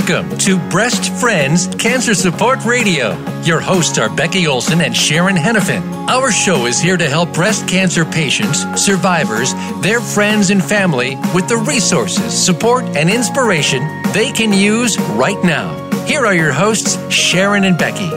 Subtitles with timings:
[0.00, 3.10] Welcome to Breast Friends Cancer Support Radio.
[3.42, 5.82] Your hosts are Becky Olson and Sharon Henifin.
[6.08, 9.52] Our show is here to help breast cancer patients, survivors,
[9.82, 13.82] their friends, and family with the resources, support, and inspiration
[14.14, 15.68] they can use right now.
[16.06, 18.08] Here are your hosts, Sharon and Becky.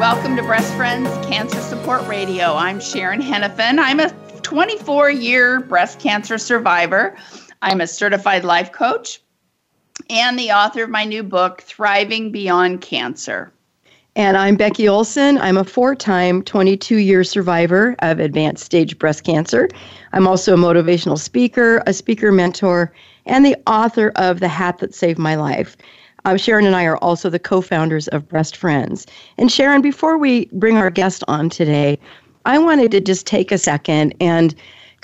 [0.00, 2.54] Welcome to Breast Friends Cancer Support Radio.
[2.54, 3.78] I'm Sharon Henifin.
[3.78, 4.08] I'm a
[4.40, 7.16] 24 year breast cancer survivor.
[7.64, 9.22] I'm a certified life coach
[10.10, 13.54] and the author of my new book, Thriving Beyond Cancer.
[14.14, 15.38] And I'm Becky Olson.
[15.38, 19.70] I'm a four time, 22 year survivor of advanced stage breast cancer.
[20.12, 22.92] I'm also a motivational speaker, a speaker mentor,
[23.24, 25.74] and the author of The Hat That Saved My Life.
[26.26, 29.06] Um, Sharon and I are also the co founders of Breast Friends.
[29.38, 31.98] And Sharon, before we bring our guest on today,
[32.44, 34.54] I wanted to just take a second and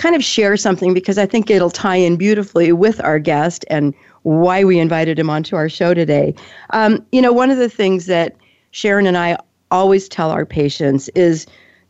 [0.01, 3.93] kind of share something because I think it'll tie in beautifully with our guest and
[4.23, 6.35] why we invited him onto our show today.
[6.71, 8.35] Um, you know, one of the things that
[8.71, 9.37] Sharon and I
[9.71, 11.47] always tell our patients is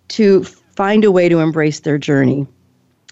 [0.09, 2.49] to find a way to embrace their journey.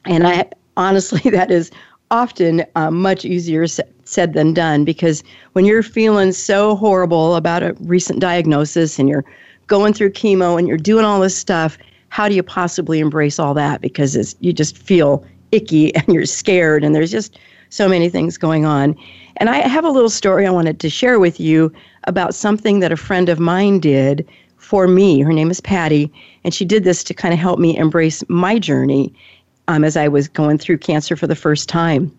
[0.05, 1.71] And I honestly, that is
[2.11, 7.75] often uh, much easier said than done because when you're feeling so horrible about a
[7.83, 9.25] recent diagnosis and you're
[9.69, 11.79] going through chemo and you're doing all this stuff,
[12.09, 13.81] how do you possibly embrace all that?
[13.81, 17.39] Because it's, you just feel icky and you're scared, and there's just
[17.71, 18.97] so many things going on.
[19.37, 21.73] And I have a little story I wanted to share with you
[22.05, 25.21] about something that a friend of mine did for me.
[25.21, 26.13] Her name is Patty,
[26.45, 29.13] and she did this to kind of help me embrace my journey
[29.69, 32.11] um, as I was going through cancer for the first time.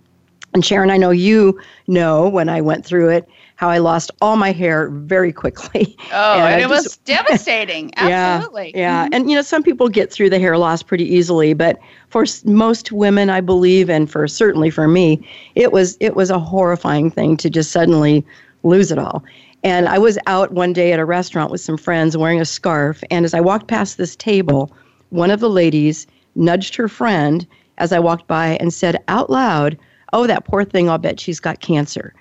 [0.54, 3.28] And Sharon, I know you know when I went through it
[3.60, 5.98] how I lost all my hair very quickly.
[6.12, 7.92] Oh, and, and it just, was devastating.
[7.98, 8.72] Absolutely.
[8.74, 8.80] Yeah.
[8.80, 9.06] yeah.
[9.06, 9.14] Mm-hmm.
[9.14, 12.92] And, you know, some people get through the hair loss pretty easily, but for most
[12.92, 17.38] women, I believe, and for certainly for me, it was it was a horrifying thing
[17.38, 18.26] to just suddenly
[18.64, 19.24] lose it all.
[19.64, 23.04] And I was out one day at a restaurant with some friends wearing a scarf.
[23.12, 24.74] And as I walked past this table,
[25.10, 27.46] one of the ladies nudged her friend
[27.78, 29.78] as I walked by and said out loud,
[30.12, 32.16] Oh, that poor thing, I'll bet she's got cancer.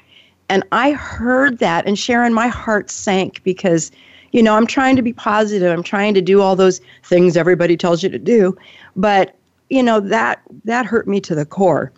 [0.49, 3.91] And I heard that, and Sharon, my heart sank because,
[4.33, 5.71] you know, I'm trying to be positive.
[5.71, 8.57] I'm trying to do all those things everybody tells you to do.
[8.97, 9.35] But,
[9.69, 11.93] you know, that that hurt me to the core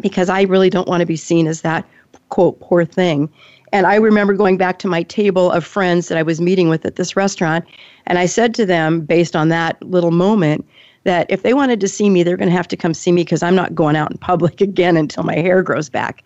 [0.00, 1.84] because I really don't want to be seen as that
[2.28, 3.28] quote poor thing.
[3.72, 6.84] And I remember going back to my table of friends that I was meeting with
[6.84, 7.64] at this restaurant,
[8.06, 10.66] and I said to them, based on that little moment,
[11.04, 13.22] that if they wanted to see me, they're going to have to come see me
[13.22, 16.24] because I'm not going out in public again until my hair grows back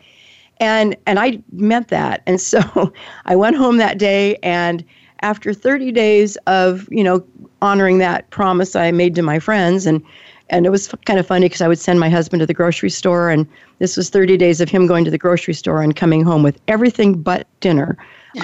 [0.61, 2.23] and and I meant that.
[2.27, 2.93] And so
[3.27, 4.85] I went home that day and
[5.21, 7.25] after 30 days of, you know,
[7.63, 10.03] honoring that promise I made to my friends and
[10.51, 12.91] and it was kind of funny because I would send my husband to the grocery
[12.91, 13.49] store and
[13.79, 16.61] this was 30 days of him going to the grocery store and coming home with
[16.69, 17.97] everything but dinner.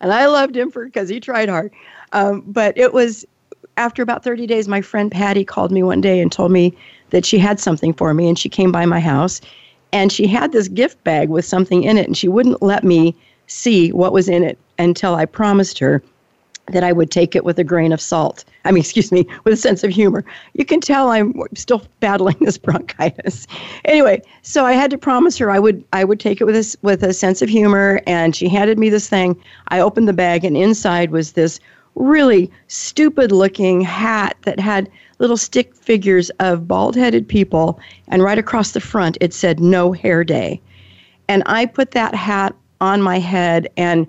[0.00, 1.72] and I loved him for because he tried hard.
[2.12, 3.26] Um, but it was
[3.76, 6.76] after about 30 days, my friend Patty called me one day and told me
[7.10, 9.40] that she had something for me, and she came by my house
[9.92, 13.14] and she had this gift bag with something in it, and she wouldn't let me
[13.46, 16.02] see what was in it until I promised her
[16.72, 18.44] that I would take it with a grain of salt.
[18.64, 20.24] I mean, excuse me, with a sense of humor.
[20.54, 23.46] You can tell I'm still battling this bronchitis.
[23.84, 26.76] Anyway, so I had to promise her I would I would take it with a,
[26.82, 29.36] with a sense of humor, and she handed me this thing.
[29.68, 31.60] I opened the bag, and inside was this
[31.96, 34.88] really stupid looking hat that had
[35.20, 39.92] little stick figures of bald headed people, and right across the front it said No
[39.92, 40.60] Hair Day.
[41.28, 44.06] And I put that hat on my head, and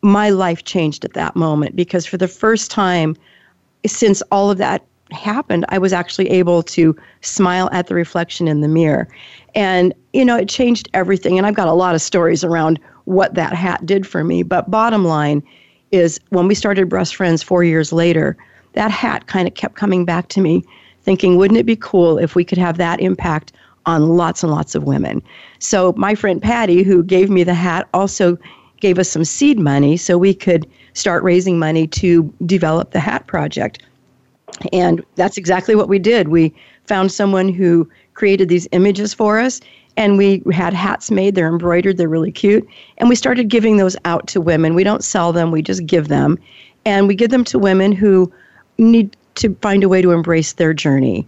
[0.00, 3.16] my life changed at that moment because for the first time
[3.84, 8.60] since all of that happened, I was actually able to smile at the reflection in
[8.60, 9.08] the mirror.
[9.54, 11.38] And, you know, it changed everything.
[11.38, 14.42] And I've got a lot of stories around what that hat did for me.
[14.42, 15.42] But bottom line
[15.92, 18.36] is when we started Breast Friends four years later,
[18.76, 20.62] that hat kind of kept coming back to me,
[21.02, 23.52] thinking, wouldn't it be cool if we could have that impact
[23.86, 25.22] on lots and lots of women?
[25.58, 28.38] So my friend Patty, who gave me the hat, also
[28.80, 33.26] gave us some seed money so we could start raising money to develop the hat
[33.26, 33.82] project.
[34.72, 36.28] And that's exactly what we did.
[36.28, 39.60] We found someone who created these images for us
[39.96, 42.66] and we had hats made they're embroidered they're really cute
[42.98, 46.08] and we started giving those out to women we don't sell them we just give
[46.08, 46.38] them
[46.86, 48.32] and we give them to women who
[48.78, 51.26] need to find a way to embrace their journey.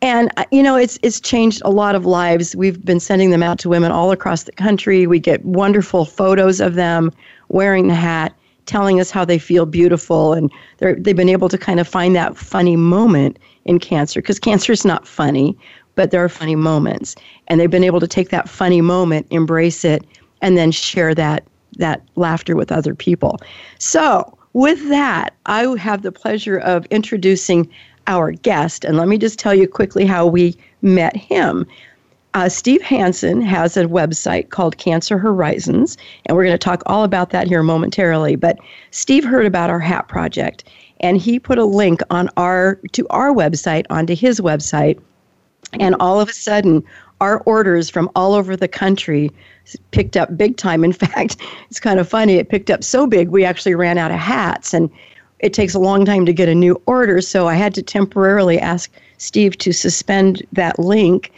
[0.00, 2.56] And uh, you know, it's it's changed a lot of lives.
[2.56, 5.06] We've been sending them out to women all across the country.
[5.06, 7.12] We get wonderful photos of them
[7.48, 8.34] wearing the hat,
[8.66, 12.16] telling us how they feel beautiful, and they're they've been able to kind of find
[12.16, 15.56] that funny moment in cancer because cancer is not funny.
[15.94, 17.14] but there are funny moments.
[17.48, 20.04] And they've been able to take that funny moment, embrace it,
[20.40, 21.44] and then share that
[21.78, 23.38] that laughter with other people.
[23.78, 27.68] So, with that, I have the pleasure of introducing
[28.06, 28.84] our guest.
[28.84, 31.66] And let me just tell you quickly how we met him.
[32.34, 37.04] Uh, Steve Hansen has a website called Cancer Horizons, and we're going to talk all
[37.04, 38.36] about that here momentarily.
[38.36, 38.58] But
[38.90, 40.64] Steve heard about our hat project,
[41.00, 44.98] and he put a link on our to our website onto his website,
[45.78, 46.82] and all of a sudden,
[47.20, 49.30] our orders from all over the country
[49.90, 50.84] picked up big time.
[50.84, 51.36] In fact,
[51.70, 52.34] it's kind of funny.
[52.34, 54.90] It picked up so big we actually ran out of hats, and
[55.40, 57.20] it takes a long time to get a new order.
[57.20, 61.32] So I had to temporarily ask Steve to suspend that link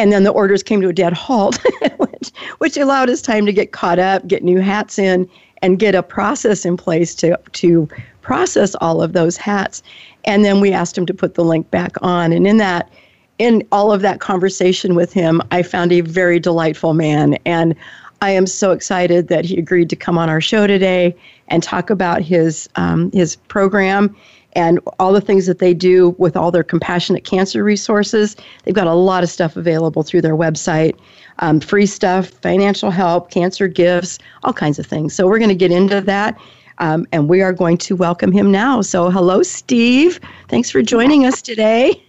[0.00, 1.58] and then the orders came to a dead halt,
[1.98, 5.28] which, which allowed us time to get caught up, get new hats in,
[5.60, 7.86] and get a process in place to to
[8.22, 9.82] process all of those hats.
[10.24, 12.32] And then we asked him to put the link back on.
[12.32, 12.90] And in that,
[13.40, 17.38] in all of that conversation with him, I found a very delightful man.
[17.46, 17.74] And
[18.20, 21.16] I am so excited that he agreed to come on our show today
[21.48, 24.14] and talk about his um, his program
[24.52, 28.36] and all the things that they do with all their compassionate cancer resources.
[28.64, 30.98] They've got a lot of stuff available through their website
[31.38, 35.14] um, free stuff, financial help, cancer gifts, all kinds of things.
[35.14, 36.38] So we're going to get into that.
[36.76, 38.82] Um, and we are going to welcome him now.
[38.82, 40.20] So, hello, Steve.
[40.48, 42.02] Thanks for joining us today.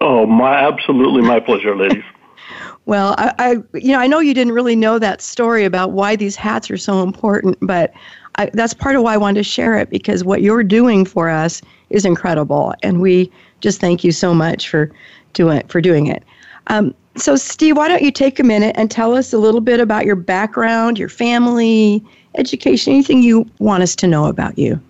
[0.00, 2.04] Oh, my absolutely my pleasure, ladies.
[2.86, 6.16] well, I, I, you know I know you didn't really know that story about why
[6.16, 7.92] these hats are so important, but
[8.36, 11.28] I, that's part of why I wanted to share it because what you're doing for
[11.28, 11.60] us
[11.90, 13.30] is incredible, and we
[13.60, 14.90] just thank you so much for
[15.34, 16.24] doing for doing it.
[16.68, 19.80] Um, so, Steve, why don't you take a minute and tell us a little bit
[19.80, 22.02] about your background, your family,
[22.36, 24.80] education, anything you want us to know about you?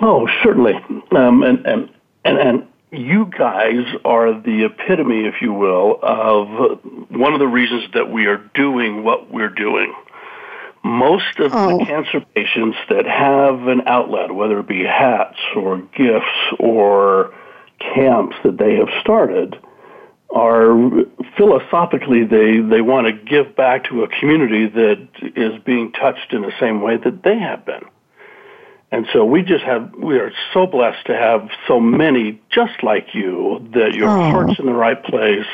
[0.00, 0.74] Oh, certainly.
[1.14, 1.90] Um, and, and,
[2.24, 6.78] and, and you guys are the epitome, if you will, of
[7.08, 9.94] one of the reasons that we are doing what we're doing.
[10.84, 11.78] Most of oh.
[11.78, 17.32] the cancer patients that have an outlet, whether it be hats or gifts or
[17.94, 19.56] camps that they have started,
[20.34, 20.74] are
[21.36, 26.42] philosophically they, they want to give back to a community that is being touched in
[26.42, 27.84] the same way that they have been.
[28.92, 33.14] And so we just have, we are so blessed to have so many just like
[33.14, 34.30] you that your oh.
[34.30, 35.46] heart's in the right place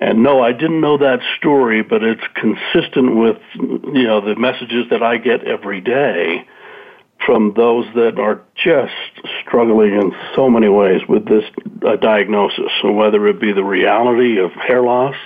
[0.00, 4.86] and no, I didn't know that story, but it's consistent with, you know, the messages
[4.90, 6.46] that I get every day
[7.26, 8.94] from those that are just
[9.42, 11.42] struggling in so many ways with this
[11.84, 12.70] uh, diagnosis.
[12.80, 15.16] So whether it be the reality of hair loss.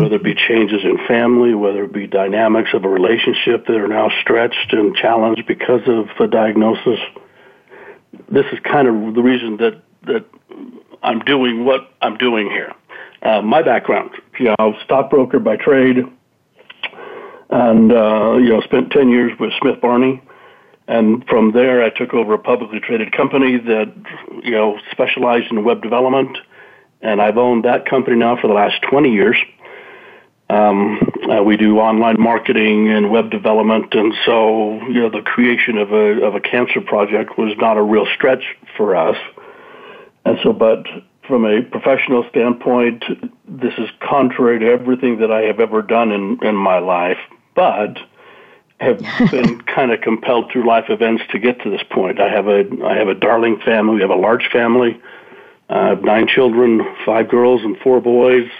[0.00, 3.88] Whether it be changes in family, whether it be dynamics of a relationship that are
[3.88, 6.98] now stretched and challenged because of a diagnosis,
[8.30, 10.24] this is kind of the reason that, that
[11.02, 12.72] I'm doing what I'm doing here.
[13.22, 15.98] Uh, my background, you know, stockbroker by trade,
[17.50, 20.22] and uh, you know, spent ten years with Smith Barney,
[20.88, 23.94] and from there I took over a publicly traded company that
[24.42, 26.36] you know specialized in web development,
[27.00, 29.36] and I've owned that company now for the last twenty years.
[30.52, 31.00] Um,
[31.30, 35.92] uh, we do online marketing and web development, and so you know the creation of
[35.92, 38.44] a of a cancer project was not a real stretch
[38.76, 39.16] for us.
[40.26, 40.84] And so, but
[41.26, 43.02] from a professional standpoint,
[43.48, 47.18] this is contrary to everything that I have ever done in, in my life,
[47.54, 47.96] but
[48.78, 48.98] have
[49.30, 52.20] been kind of compelled through life events to get to this point.
[52.20, 53.94] I have a I have a darling family.
[53.94, 55.00] We have a large family.
[55.70, 58.50] I have nine children, five girls and four boys.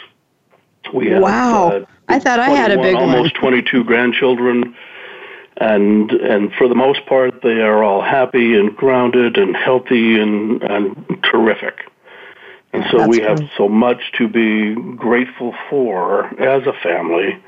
[0.92, 1.68] We have, wow!
[1.68, 3.04] Uh, I thought I had a big one.
[3.04, 3.52] almost one.
[3.52, 4.74] 22 grandchildren,
[5.56, 10.62] and and for the most part, they are all happy and grounded and healthy and
[10.62, 11.80] and terrific.
[12.72, 17.38] And so That's we have so much to be grateful for as a family.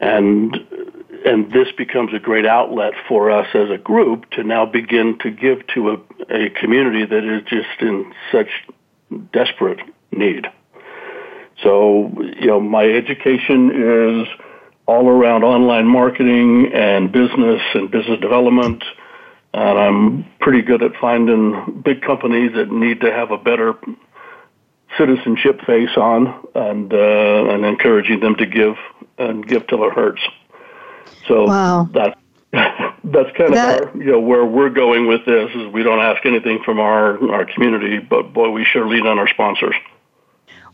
[0.00, 0.56] And
[1.24, 5.30] and this becomes a great outlet for us as a group to now begin to
[5.30, 5.94] give to a,
[6.30, 8.48] a community that is just in such
[9.32, 9.80] desperate
[10.12, 10.46] need.
[11.62, 14.28] So, you know, my education is
[14.86, 18.84] all around online marketing and business and business development.
[19.52, 23.74] And I'm pretty good at finding big companies that need to have a better
[24.98, 28.76] citizenship face on and uh, and encouraging them to give
[29.18, 30.22] and give till it hurts.
[31.26, 31.88] So wow.
[31.92, 32.18] that's
[32.52, 36.00] that's kind that, of our, you know where we're going with this is we don't
[36.00, 39.74] ask anything from our our community, but boy, we sure lean on our sponsors.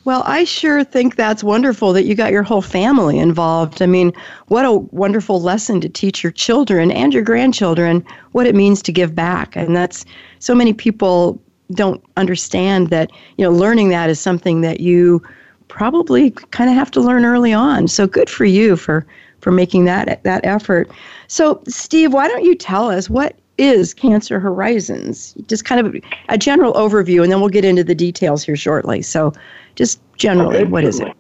[0.05, 3.81] Well, I sure think that's wonderful that you got your whole family involved.
[3.81, 4.13] I mean,
[4.49, 8.93] what a wonderful lesson to teach your children and your grandchildren what it means to
[8.93, 9.55] give back.
[9.55, 10.05] And that's
[10.41, 11.41] so many people
[11.73, 15.23] don't understand that you know learning that is something that you
[15.69, 17.89] probably kind of have to learn early on.
[17.89, 19.07] So good for you for
[19.41, 20.91] for making that that effort.
[21.29, 25.35] So Steve, why don't you tell us what is Cancer Horizons?
[25.47, 25.97] Just kind of
[26.29, 29.03] a general overview, and then we'll get into the details here shortly.
[29.03, 29.33] So,
[29.77, 31.11] just generally, okay, what certainly.
[31.11, 31.17] is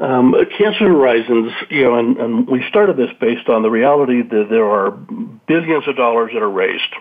[0.00, 0.02] it?
[0.02, 4.48] Um, Cancer Horizons, you know, and, and we started this based on the reality that
[4.50, 4.90] there are
[5.46, 6.94] billions of dollars that are raised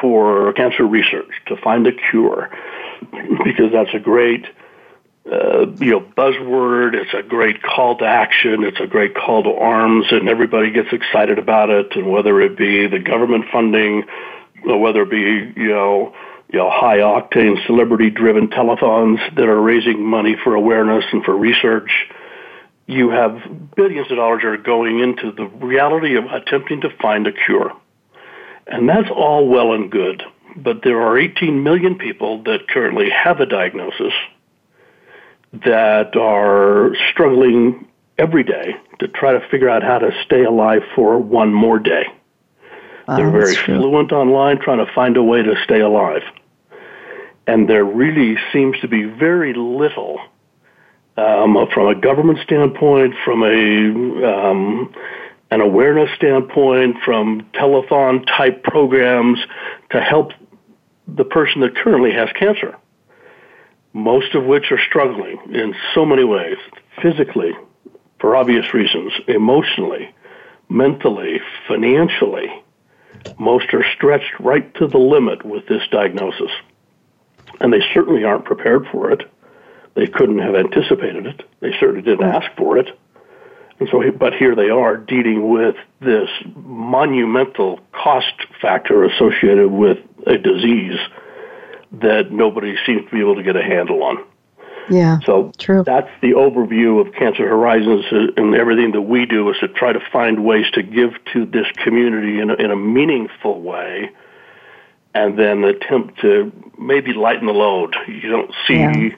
[0.00, 2.50] for cancer research to find a cure,
[3.44, 4.44] because that's a great
[5.30, 6.94] uh, you know, buzzword.
[6.94, 8.64] It's a great call to action.
[8.64, 11.94] It's a great call to arms, and everybody gets excited about it.
[11.94, 14.04] And whether it be the government funding,
[14.66, 16.14] or whether it be you know,
[16.52, 21.36] you know, high octane celebrity driven telethons that are raising money for awareness and for
[21.36, 21.90] research,
[22.86, 23.40] you have
[23.76, 27.72] billions of dollars are going into the reality of attempting to find a cure.
[28.66, 30.22] And that's all well and good.
[30.56, 34.12] But there are 18 million people that currently have a diagnosis
[35.52, 37.86] that are struggling
[38.18, 42.04] every day to try to figure out how to stay alive for one more day.
[43.08, 46.22] Oh, They're very fluent online trying to find a way to stay alive.
[47.46, 50.20] And there really seems to be very little
[51.16, 54.94] um, from a government standpoint, from a um,
[55.50, 59.38] an awareness standpoint, from telethon type programs
[59.90, 60.30] to help
[61.06, 62.76] the person that currently has cancer
[63.92, 66.56] most of which are struggling in so many ways
[67.02, 67.52] physically,
[68.20, 70.14] for obvious reasons, emotionally,
[70.68, 72.62] mentally, financially.
[73.38, 76.50] Most are stretched right to the limit with this diagnosis.
[77.60, 79.22] And they certainly aren't prepared for it.
[79.94, 81.42] They couldn't have anticipated it.
[81.60, 82.88] They certainly didn't ask for it.
[83.78, 90.38] And so, but here they are dealing with this monumental cost factor associated with a
[90.38, 90.98] disease
[91.92, 94.24] that nobody seems to be able to get a handle on.
[94.90, 95.18] Yeah.
[95.24, 95.84] So true.
[95.84, 98.04] that's the overview of Cancer Horizons,
[98.36, 101.66] and everything that we do is to try to find ways to give to this
[101.84, 104.10] community in a, in a meaningful way,
[105.14, 107.94] and then attempt to maybe lighten the load.
[108.08, 108.74] You don't see.
[108.74, 109.16] Yeah.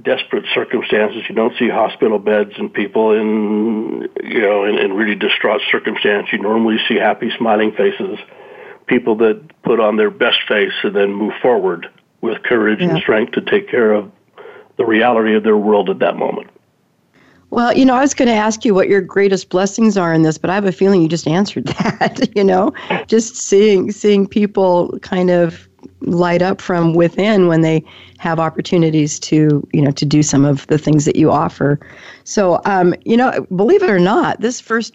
[0.00, 1.24] Desperate circumstances.
[1.28, 6.28] You don't see hospital beds and people in, you know, in, in really distraught circumstance.
[6.32, 8.18] You normally see happy, smiling faces
[8.88, 11.88] people that put on their best face and then move forward
[12.20, 12.90] with courage yeah.
[12.90, 14.10] and strength to take care of
[14.76, 16.48] the reality of their world at that moment.
[17.50, 20.22] Well, you know, I was going to ask you what your greatest blessings are in
[20.22, 22.28] this, but I have a feeling you just answered that.
[22.36, 22.72] you know,
[23.06, 25.68] just seeing seeing people kind of
[26.00, 27.82] light up from within when they
[28.18, 31.80] have opportunities to, you know, to do some of the things that you offer.
[32.24, 34.94] So, um, you know, believe it or not, this first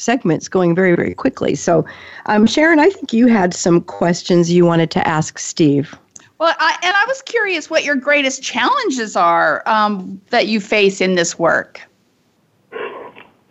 [0.00, 1.54] segments going very, very quickly.
[1.54, 1.84] So,
[2.26, 5.96] um, Sharon, I think you had some questions you wanted to ask Steve.
[6.38, 11.00] Well, I, and I was curious what your greatest challenges are um, that you face
[11.02, 11.82] in this work.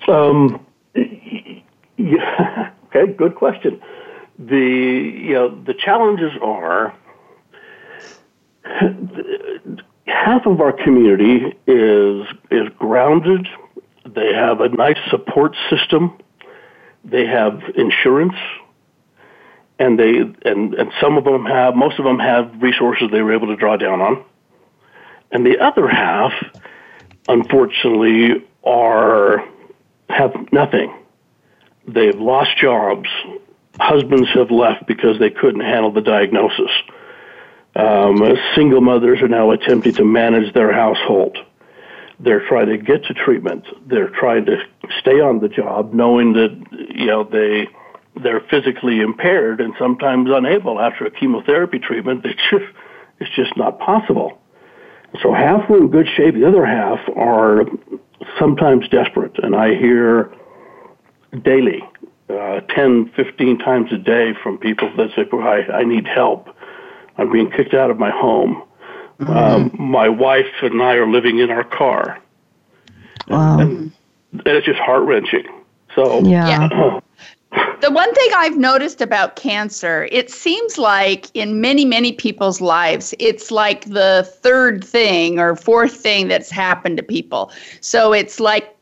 [0.08, 0.66] Um,
[1.98, 3.80] yeah, okay, good question.
[4.40, 6.96] The you know the challenges are
[10.08, 13.48] half of our community is is grounded.
[14.06, 16.18] They have a nice support system
[17.04, 18.36] they have insurance,
[19.78, 23.34] and they and and some of them have most of them have resources they were
[23.34, 24.24] able to draw down on,
[25.32, 26.34] and the other half,
[27.28, 29.46] unfortunately, are
[30.10, 30.94] have nothing.
[31.88, 33.08] They've lost jobs.
[33.80, 36.72] Husbands have left because they couldn't handle the diagnosis.
[37.76, 38.22] Um,
[38.56, 41.38] single mothers are now attempting to manage their household.
[42.20, 43.66] They're trying to get to treatment.
[43.88, 44.58] They're trying to
[45.00, 46.50] stay on the job, knowing that
[46.90, 47.68] you know they
[48.22, 52.26] they're physically impaired and sometimes unable after a chemotherapy treatment.
[52.30, 52.66] It's just
[53.20, 54.38] it's just not possible.
[55.22, 56.36] So half are in good shape.
[56.36, 57.66] The other half are
[58.38, 60.34] sometimes desperate, and I hear
[61.44, 61.82] daily,
[62.30, 66.50] uh, 10, 15 times a day from people that say, I, I need help.
[67.18, 68.64] I'm being kicked out of my home.
[69.20, 69.38] Mm-hmm.
[69.38, 72.20] Um, my wife and I are living in our car.
[73.28, 73.60] Wow.
[73.60, 73.92] And,
[74.32, 75.46] and it's just heart wrenching.
[75.96, 76.70] So, yeah.
[76.72, 77.00] yeah.
[77.82, 83.14] the one thing I've noticed about cancer, it seems like in many, many people's lives,
[83.20, 87.52] it's like the third thing or fourth thing that's happened to people.
[87.82, 88.76] So it's like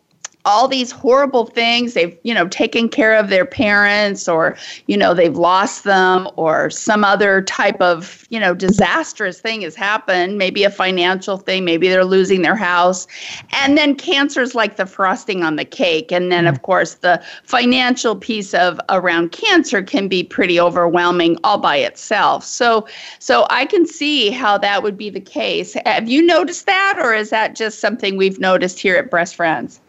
[0.48, 1.94] all these horrible things.
[1.94, 4.56] They've, you know, taken care of their parents or,
[4.88, 9.76] you know, they've lost them or some other type of, you know, disastrous thing has
[9.76, 13.08] happened, maybe a financial thing, maybe they're losing their house.
[13.52, 16.14] And then cancer's like the frosting on the cake.
[16.14, 16.64] And then, of mm-hmm.
[16.64, 22.46] course, the financial piece of around cancer can be pretty overwhelming all by itself.
[22.46, 22.88] So,
[23.20, 25.76] so I can see how that would be the case.
[25.86, 29.82] Have you noticed that, or is that just something we've noticed here at Breast Friends?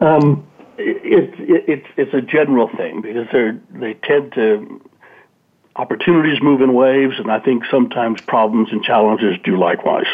[0.00, 0.46] Um,
[0.78, 4.80] it's it, it's it's a general thing because they they tend to
[5.76, 10.06] opportunities move in waves, and I think sometimes problems and challenges do likewise.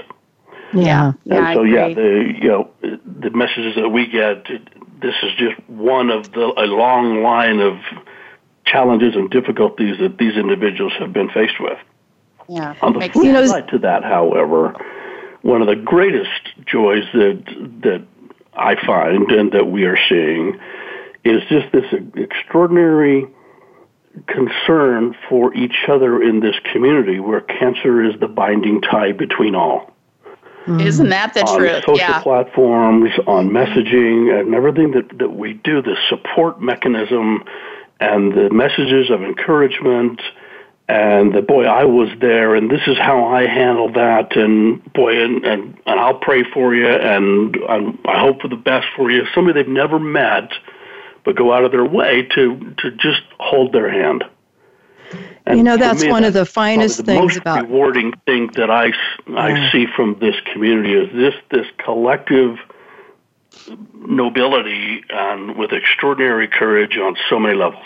[0.73, 1.49] Yeah, yeah.
[1.49, 4.45] And so yeah, the you know the messages that we get,
[5.01, 7.79] this is just one of the a long line of
[8.65, 11.79] challenges and difficulties that these individuals have been faced with.
[12.49, 12.75] Yeah.
[12.83, 14.75] On the flip side to that, however,
[15.43, 16.31] one of the greatest
[16.67, 17.45] joys that
[17.83, 18.07] that
[18.57, 20.59] I find and that we are seeing
[21.25, 21.85] is just this
[22.15, 23.27] extraordinary
[24.27, 29.93] concern for each other in this community where cancer is the binding tie between all.
[30.65, 30.81] Hmm.
[30.81, 31.85] Isn't that the on truth?
[31.85, 32.23] social Yeah.
[32.23, 37.45] platforms, on messaging, and everything that, that we do, the support mechanism
[38.01, 40.21] and the messages of encouragement
[40.89, 45.21] and the boy I was there and this is how I handle that and boy
[45.25, 49.11] and, and, and I'll pray for you and I'm, I hope for the best for
[49.11, 49.25] you.
[49.35, 50.51] Somebody they've never met
[51.25, 54.23] but go out of their way to to just hold their hand.
[55.45, 58.49] And You know, that's me, one of the finest the things most about- rewarding thing
[58.55, 58.93] that I
[59.29, 59.71] Yeah.
[59.73, 62.59] see from this community is this this collective
[63.95, 67.85] nobility and with extraordinary courage on so many levels.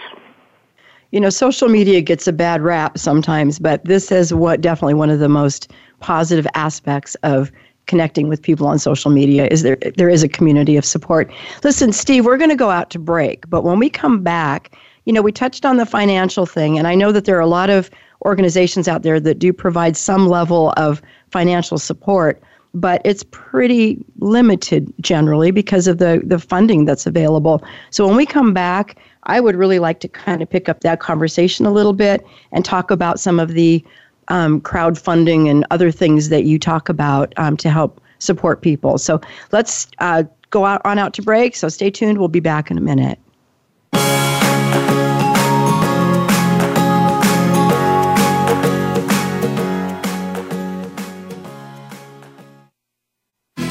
[1.12, 5.10] You know, social media gets a bad rap sometimes, but this is what definitely one
[5.10, 7.50] of the most positive aspects of
[7.86, 11.30] connecting with people on social media is there there is a community of support.
[11.64, 14.76] Listen, Steve, we're going to go out to break, but when we come back,
[15.06, 17.48] you know, we touched on the financial thing and I know that there are a
[17.48, 17.90] lot of
[18.24, 22.40] organizations out there that do provide some level of financial support,
[22.74, 27.64] but it's pretty limited generally because of the the funding that's available.
[27.90, 29.00] So when we come back,
[29.30, 32.64] I would really like to kind of pick up that conversation a little bit and
[32.64, 33.84] talk about some of the
[34.26, 38.98] um, crowdfunding and other things that you talk about um, to help support people.
[38.98, 39.20] So
[39.52, 41.54] let's uh, go out on out to break.
[41.54, 42.18] So stay tuned.
[42.18, 43.20] We'll be back in a minute.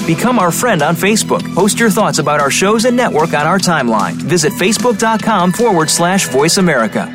[0.09, 1.43] Become our friend on Facebook.
[1.53, 4.13] Post your thoughts about our shows and network on our timeline.
[4.13, 7.05] Visit facebook.com forward slash voice America.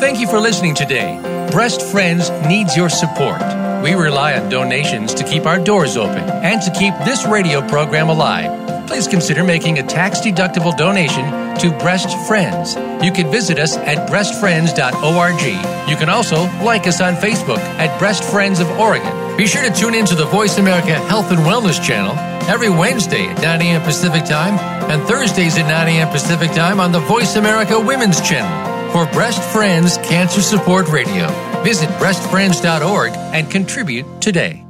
[0.00, 1.20] Thank you for listening today.
[1.52, 3.42] Breast Friends needs your support.
[3.82, 8.08] We rely on donations to keep our doors open and to keep this radio program
[8.08, 8.73] alive.
[8.86, 11.24] Please consider making a tax deductible donation
[11.58, 12.74] to Breast Friends.
[13.04, 15.88] You can visit us at breastfriends.org.
[15.88, 19.36] You can also like us on Facebook at Breast Friends of Oregon.
[19.36, 22.14] Be sure to tune in to the Voice America Health and Wellness channel
[22.48, 23.82] every Wednesday at 9 a.m.
[23.82, 24.58] Pacific Time
[24.90, 26.08] and Thursdays at 9 a.m.
[26.08, 31.26] Pacific Time on the Voice America Women's channel for Breast Friends Cancer Support Radio.
[31.64, 34.64] Visit breastfriends.org and contribute today.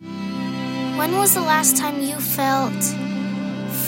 [0.00, 3.09] When was the last time you felt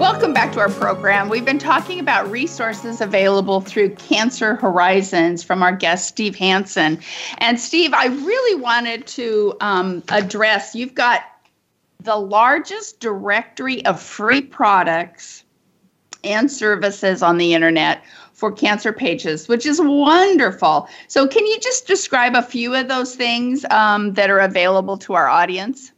[0.00, 1.28] Welcome back to our program.
[1.28, 7.00] We've been talking about resources available through Cancer Horizons from our guest, Steve Hansen.
[7.36, 11.20] And Steve, I really wanted to um, address you've got
[12.02, 15.44] the largest directory of free products
[16.24, 20.88] and services on the internet for cancer pages, which is wonderful.
[21.08, 25.12] So, can you just describe a few of those things um, that are available to
[25.12, 25.92] our audience?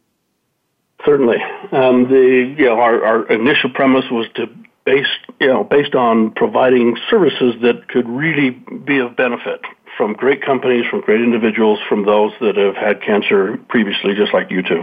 [1.04, 1.38] Certainly.
[1.72, 4.46] Um, the you know our, our initial premise was to
[4.84, 5.06] base
[5.40, 9.60] you know based on providing services that could really be of benefit
[9.96, 14.50] from great companies, from great individuals, from those that have had cancer previously, just like
[14.50, 14.82] you two.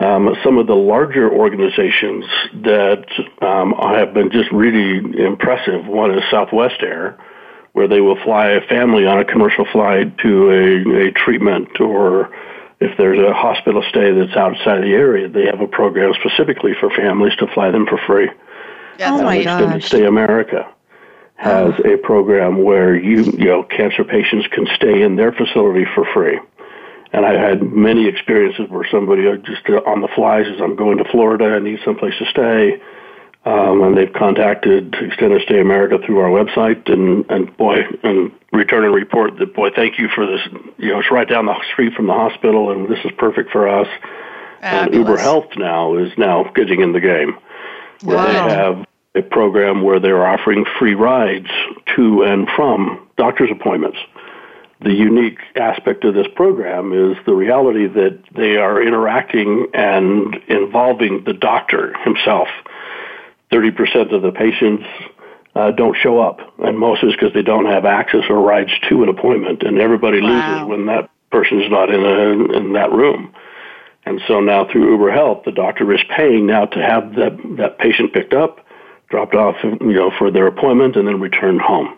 [0.00, 2.24] Um, some of the larger organizations
[2.64, 3.06] that
[3.40, 5.86] um, have been just really impressive.
[5.86, 7.18] One is Southwest Air,
[7.72, 12.30] where they will fly a family on a commercial flight to a, a treatment or
[12.80, 16.90] if there's a hospital stay that's outside the area, they have a program specifically for
[16.90, 18.28] families to fly them for free.
[19.00, 19.84] oh my Extended gosh.
[19.84, 20.68] Stay America
[21.36, 21.94] has oh.
[21.94, 26.38] a program where you, you know, cancer patients can stay in their facility for free.
[27.12, 30.74] And I've had many experiences where somebody uh, just uh, on the fly says, I'm
[30.74, 32.80] going to Florida, I need someplace to stay.
[33.44, 38.84] Um, and they've contacted Extended Stay America through our website, and, and boy, and return
[38.84, 40.40] and report that boy, thank you for this.
[40.78, 43.68] You know, it's right down the street from the hospital, and this is perfect for
[43.68, 43.88] us.
[44.60, 44.86] Fabulous.
[44.86, 47.36] And Uber Health now is now getting in the game.
[48.02, 48.26] Wow.
[48.26, 51.50] They have a program where they're offering free rides
[51.96, 53.98] to and from doctor's appointments.
[54.80, 61.24] The unique aspect of this program is the reality that they are interacting and involving
[61.24, 62.48] the doctor himself.
[63.54, 64.84] 30% of the patients
[65.54, 69.04] uh, don't show up, and most is because they don't have access or rides to
[69.04, 70.28] an appointment, and everybody wow.
[70.28, 73.32] loses when that person is not in a, in that room.
[74.06, 77.78] And so now through Uber Health, the doctor is paying now to have that that
[77.78, 78.66] patient picked up,
[79.08, 81.96] dropped off, you know, for their appointment, and then returned home.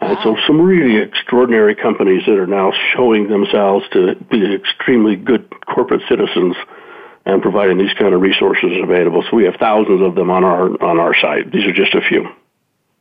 [0.00, 0.08] Wow.
[0.08, 5.50] And so some really extraordinary companies that are now showing themselves to be extremely good
[5.66, 6.54] corporate citizens
[7.26, 9.22] and providing these kind of resources available.
[9.28, 11.52] So we have thousands of them on our on our site.
[11.52, 12.26] These are just a few.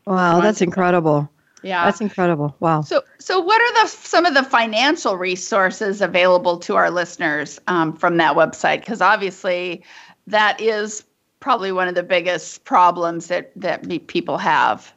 [0.06, 1.30] Wow, that's incredible.
[1.64, 1.86] Yeah.
[1.86, 2.56] That's incredible.
[2.60, 2.82] Wow.
[2.82, 7.94] So, so what are the some of the financial resources available to our listeners um,
[7.94, 8.82] from that website?
[8.82, 9.84] Because obviously,
[10.28, 11.04] that is
[11.40, 14.94] probably one of the biggest problems that that people have.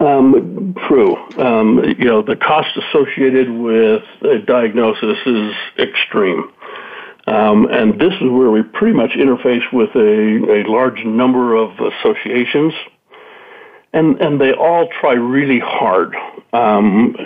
[0.00, 1.16] Um, true.
[1.38, 6.50] Um, you know, the cost associated with a diagnosis is extreme.
[7.32, 11.70] Um, and this is where we pretty much interface with a, a large number of
[11.78, 12.72] associations
[13.92, 16.14] and and they all try really hard.
[16.52, 17.16] Um,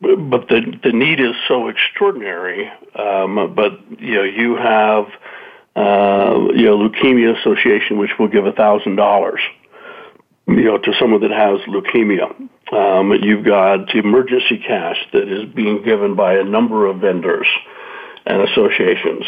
[0.00, 2.70] but the the need is so extraordinary.
[2.94, 5.06] Um, but you know, you have
[5.76, 9.40] uh, you know Leukemia Association, which will give a thousand dollars.
[10.46, 12.34] You know, to someone that has leukemia.
[12.70, 17.46] Um, you've got emergency cash that is being given by a number of vendors
[18.26, 19.24] and associations.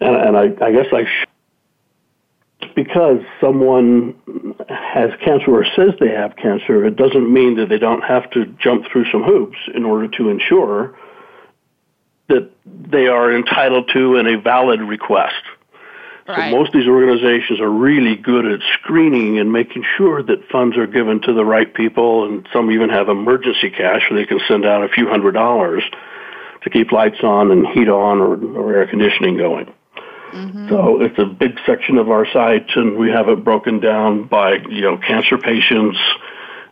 [0.00, 4.14] And, and I, I guess I should, because someone
[4.68, 8.46] has cancer or says they have cancer, it doesn't mean that they don't have to
[8.62, 10.96] jump through some hoops in order to ensure
[12.28, 15.42] that they are entitled to and a valid request.
[16.28, 16.50] Right.
[16.52, 20.76] So most of these organizations are really good at screening and making sure that funds
[20.76, 24.40] are given to the right people, and some even have emergency cash where they can
[24.46, 25.82] send out a few hundred dollars
[26.62, 29.72] to keep lights on and heat on or, or air conditioning going.
[30.32, 30.68] Mm-hmm.
[30.68, 34.56] So it's a big section of our site, and we have it broken down by
[34.68, 35.98] you know cancer patients.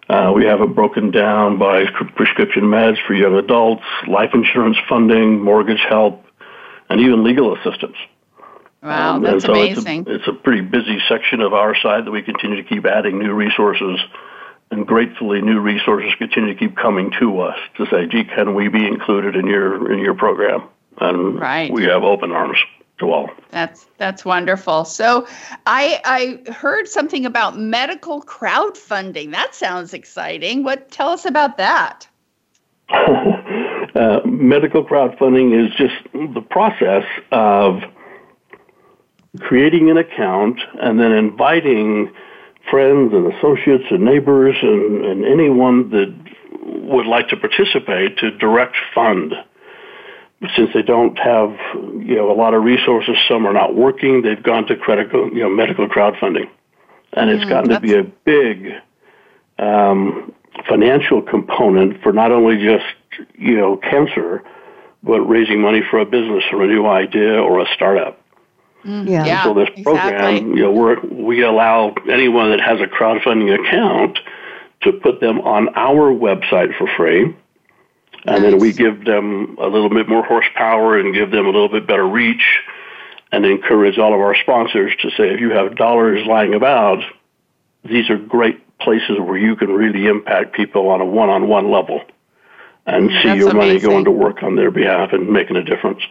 [0.08, 5.42] Uh, we have it broken down by prescription meds for young adults, life insurance funding,
[5.42, 6.24] mortgage help,
[6.90, 7.96] and even legal assistance.
[8.82, 10.00] Wow, um, that's so amazing.
[10.02, 12.84] It's a, it's a pretty busy section of our site that we continue to keep
[12.84, 13.98] adding new resources
[14.70, 18.68] and gratefully new resources continue to keep coming to us to say, gee, can we
[18.68, 20.62] be included in your in your program?
[20.98, 21.70] And right.
[21.72, 22.58] we have open arms
[22.98, 23.30] to all.
[23.50, 24.84] That's that's wonderful.
[24.84, 25.26] So
[25.66, 29.32] I I heard something about medical crowdfunding.
[29.32, 30.64] That sounds exciting.
[30.64, 32.08] What tell us about that?
[32.88, 37.82] uh, medical crowdfunding is just the process of
[39.40, 42.12] creating an account and then inviting
[42.70, 46.14] friends and associates and neighbors and, and anyone that
[46.62, 49.34] would like to participate to direct fund
[50.54, 54.22] since they don't have you know a lot of resources, some are not working.
[54.22, 56.48] They've gone to critical you know medical crowdfunding,
[57.12, 58.72] and it's mm, gotten to be a big
[59.58, 60.34] um,
[60.68, 62.84] financial component for not only just
[63.34, 64.44] you know cancer,
[65.02, 68.20] but raising money for a business or a new idea or a startup.
[68.86, 69.24] Mm, yeah.
[69.24, 69.44] yeah.
[69.44, 70.48] So this program, exactly.
[70.50, 74.18] you know, we we allow anyone that has a crowdfunding account
[74.82, 77.34] to put them on our website for free.
[78.26, 78.42] And nice.
[78.42, 81.86] then we give them a little bit more horsepower and give them a little bit
[81.86, 82.60] better reach
[83.32, 87.02] and encourage all of our sponsors to say if you have dollars lying about,
[87.84, 91.70] these are great places where you can really impact people on a one on one
[91.70, 92.02] level
[92.84, 93.56] and see That's your amazing.
[93.56, 96.02] money going to work on their behalf and making a difference.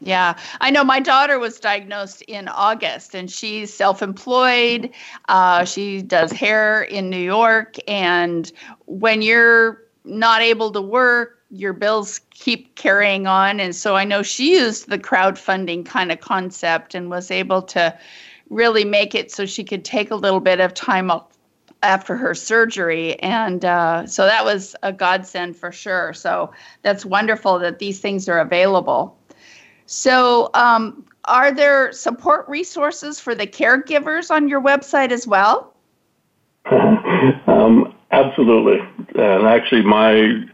[0.00, 4.90] Yeah, I know my daughter was diagnosed in August and she's self employed.
[5.28, 7.76] Uh, she does hair in New York.
[7.88, 8.50] And
[8.86, 13.58] when you're not able to work, your bills keep carrying on.
[13.58, 17.98] And so I know she used the crowdfunding kind of concept and was able to
[18.50, 21.26] really make it so she could take a little bit of time off
[21.82, 23.18] after her surgery.
[23.20, 26.12] And uh, so that was a godsend for sure.
[26.12, 29.17] So that's wonderful that these things are available.
[29.90, 35.74] So, um, are there support resources for the caregivers on your website as well?
[36.70, 38.78] um, absolutely.
[39.14, 40.44] And actually, my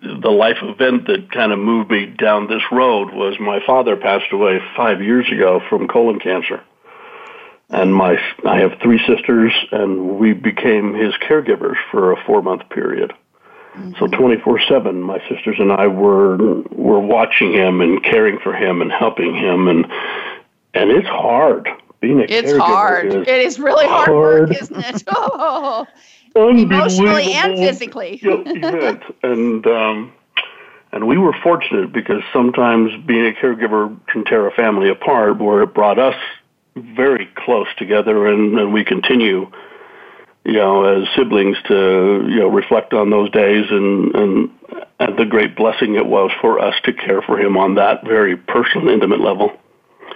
[0.00, 4.32] the life event that kind of moved me down this road was my father passed
[4.32, 6.60] away five years ago from colon cancer
[7.72, 12.68] and my I have three sisters, and we became his caregivers for a four month
[12.68, 13.12] period.
[13.76, 13.92] Mm-hmm.
[13.98, 16.36] So twenty four seven, my sisters and I were
[16.70, 19.86] were watching him and caring for him and helping him, and
[20.74, 21.68] and it's hard
[22.00, 22.54] being a it's caregiver.
[22.54, 23.06] It's hard.
[23.06, 24.48] Is it is really hard, hard.
[24.50, 25.02] work, isn't it?
[26.34, 28.18] Oh, emotionally and physically.
[29.22, 30.12] and um,
[30.92, 35.62] and we were fortunate because sometimes being a caregiver can tear a family apart, where
[35.62, 36.14] it brought us
[36.74, 39.50] very close together, and, and we continue,
[40.44, 44.50] you know, as siblings to you know reflect on those days and and
[44.98, 48.36] and the great blessing it was for us to care for him on that very
[48.36, 49.52] personal, intimate level.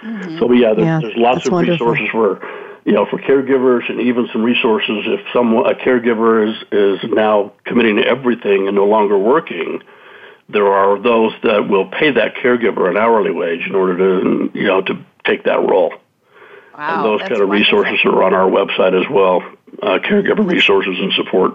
[0.03, 0.39] Mm-hmm.
[0.39, 1.87] So yeah, there's, yeah, there's lots of wonderful.
[1.87, 6.55] resources for you know for caregivers and even some resources if someone a caregiver is
[6.71, 9.81] is now committing to everything and no longer working
[10.49, 14.65] there are those that will pay that caregiver an hourly wage in order to you
[14.65, 14.93] know to
[15.25, 15.93] take that role
[16.77, 19.41] Wow, and those kind of resources are on our website as well,
[19.81, 21.53] uh, caregiver resources and support.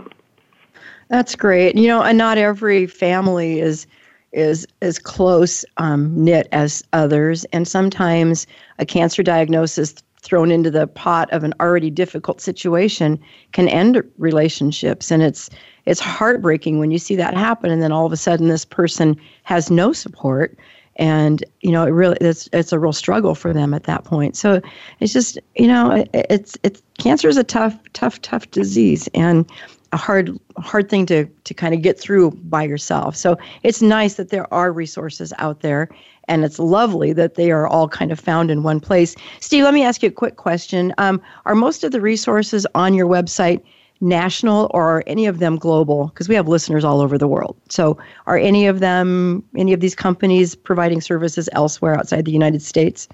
[1.08, 1.76] That's great.
[1.76, 3.86] You know, and not every family is
[4.32, 8.46] is as close um, knit as others, and sometimes
[8.78, 13.20] a cancer diagnosis thrown into the pot of an already difficult situation
[13.52, 15.50] can end relationships, and it's
[15.84, 19.20] it's heartbreaking when you see that happen, and then all of a sudden this person
[19.42, 20.56] has no support
[20.96, 24.36] and you know it really it's it's a real struggle for them at that point.
[24.36, 24.60] So
[25.00, 29.50] it's just you know it, it's it's cancer is a tough tough tough disease and
[29.92, 33.16] a hard hard thing to to kind of get through by yourself.
[33.16, 35.88] So it's nice that there are resources out there
[36.28, 39.14] and it's lovely that they are all kind of found in one place.
[39.40, 40.94] Steve let me ask you a quick question.
[40.98, 43.62] Um, are most of the resources on your website
[44.02, 46.08] national or are any of them global?
[46.08, 47.56] Because we have listeners all over the world.
[47.68, 52.60] So, are any of them, any of these companies providing services elsewhere outside the United
[52.60, 53.08] States?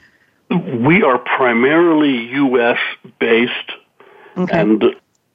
[0.50, 2.78] We are primarily U.S.
[3.20, 3.52] based,
[4.38, 4.58] okay.
[4.58, 4.84] and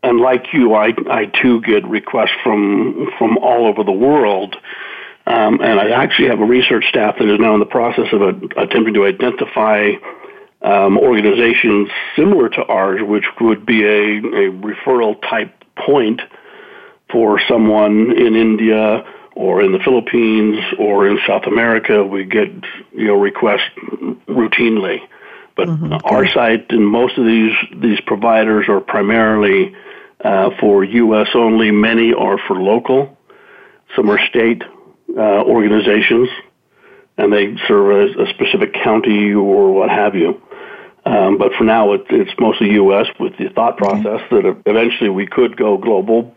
[0.01, 4.57] and like you, I I too get requests from from all over the world.
[5.25, 8.21] Um, and I actually have a research staff that is now in the process of
[8.21, 9.91] a, attempting to identify
[10.63, 16.21] um, organizations similar to ours, which would be a, a referral type point
[17.11, 22.03] for someone in India or in the Philippines or in South America.
[22.03, 22.49] We get
[22.93, 23.69] you know requests
[24.27, 24.99] routinely,
[25.55, 25.93] but mm-hmm.
[26.05, 29.75] our site and most of these these providers are primarily
[30.23, 31.27] uh, for U.S.
[31.35, 31.71] only.
[31.71, 33.17] Many are for local.
[33.95, 34.63] Some are state
[35.15, 36.29] uh, organizations,
[37.17, 40.41] and they serve a, a specific county or what have you.
[41.05, 43.07] Um, but for now, it, it's mostly U.S.
[43.19, 46.33] with the thought process that eventually we could go global.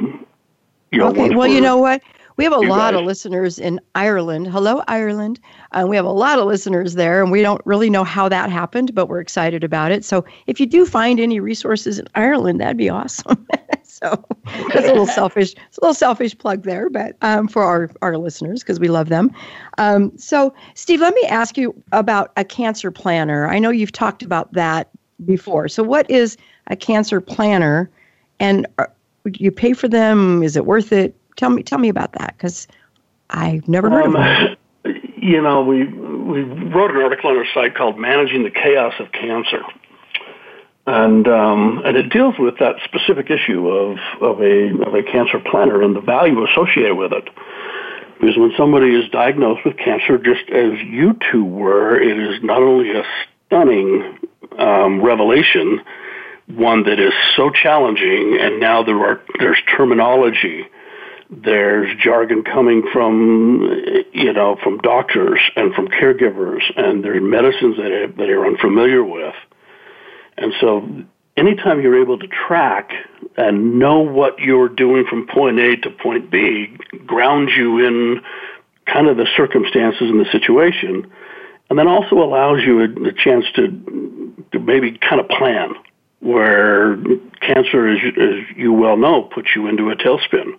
[0.90, 1.34] You know, okay.
[1.34, 2.02] Well, you know what?
[2.36, 3.00] We have a lot guys.
[3.00, 4.48] of listeners in Ireland.
[4.48, 5.40] Hello, Ireland.
[5.72, 8.50] Uh, we have a lot of listeners there, and we don't really know how that
[8.50, 10.04] happened, but we're excited about it.
[10.04, 13.46] So if you do find any resources in Ireland, that'd be awesome.
[14.02, 14.24] so
[14.72, 15.54] that's a little selfish.
[15.68, 19.08] It's a little selfish plug there, but um, for our our listeners because we love
[19.08, 19.32] them.
[19.78, 23.48] Um, so Steve, let me ask you about a cancer planner.
[23.48, 24.90] I know you've talked about that
[25.24, 25.68] before.
[25.68, 27.90] So what is a cancer planner,
[28.38, 28.92] and are,
[29.24, 30.42] uh, you pay for them?
[30.42, 31.16] Is it worth it?
[31.36, 32.68] Tell me, tell me about that because
[33.30, 34.58] I've never heard um, of it.
[35.18, 39.10] You know, we we wrote an article on our site called "Managing the Chaos of
[39.10, 39.60] Cancer,"
[40.86, 45.40] and um, and it deals with that specific issue of of a of a cancer
[45.40, 47.28] planner and the value associated with it.
[48.20, 52.62] Because when somebody is diagnosed with cancer, just as you two were, it is not
[52.62, 53.02] only a
[53.46, 54.18] stunning
[54.58, 55.80] um, revelation,
[56.46, 60.66] one that is so challenging, and now there are there's terminology,
[61.30, 68.14] there's jargon coming from you know from doctors and from caregivers, and there's medicines that
[68.16, 69.34] that are unfamiliar with,
[70.38, 70.88] and so
[71.36, 72.92] anytime you're able to track
[73.36, 78.22] and know what you're doing from point A to point B, grounds you in
[78.86, 81.10] kind of the circumstances and the situation,
[81.68, 85.74] and then also allows you a, a chance to, to maybe kind of plan
[86.20, 86.96] where
[87.40, 90.52] cancer, as, as you well know, puts you into a tailspin.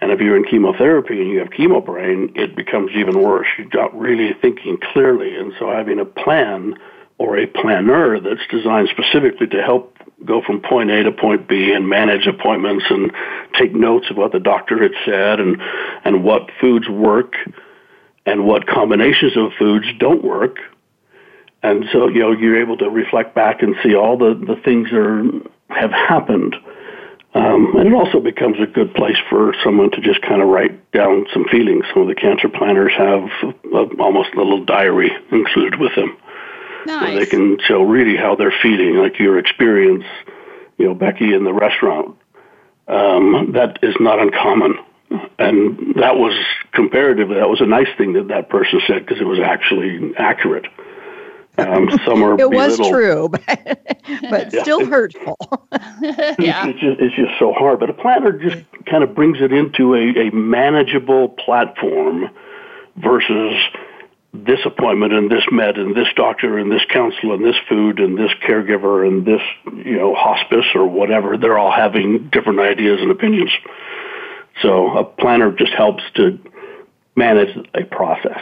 [0.00, 3.46] And if you're in chemotherapy and you have chemo brain, it becomes even worse.
[3.56, 5.34] You're not really thinking clearly.
[5.36, 6.74] And so having a plan
[7.18, 11.72] or a planner that's designed specifically to help go from point A to point B
[11.72, 13.12] and manage appointments and
[13.58, 15.60] take notes of what the doctor had said and,
[16.04, 17.34] and what foods work
[18.24, 20.58] and what combinations of foods don't work.
[21.62, 24.90] And so, you know, you're able to reflect back and see all the, the things
[24.90, 25.22] that are,
[25.68, 26.56] have happened.
[27.34, 30.90] Um, and it also becomes a good place for someone to just kind of write
[30.92, 31.84] down some feelings.
[31.92, 33.28] Some of the cancer planners have
[33.74, 36.16] a, almost a little diary included with them.
[36.86, 37.18] Nice.
[37.18, 40.04] They can show really how they're feeling, like your experience,
[40.78, 42.16] you know, Becky in the restaurant.
[42.88, 44.76] Um, that is not uncommon.
[45.38, 46.34] And that was
[46.72, 50.66] comparatively, that was a nice thing that that person said because it was actually accurate.
[51.58, 52.92] Um, some are it was belittled.
[52.92, 53.42] true, but,
[54.30, 54.62] but Yeah.
[54.62, 55.36] still hurtful.
[56.38, 56.66] yeah.
[56.68, 57.80] It's just, it's just so hard.
[57.80, 62.28] But a planner just kind of brings it into a, a manageable platform
[62.96, 63.54] versus
[64.44, 68.18] this appointment and this med and this doctor and this counselor and this food and
[68.18, 69.40] this caregiver and this,
[69.84, 71.36] you know, hospice or whatever.
[71.36, 73.50] They're all having different ideas and opinions.
[74.62, 76.38] So a planner just helps to
[77.14, 78.40] manage a process.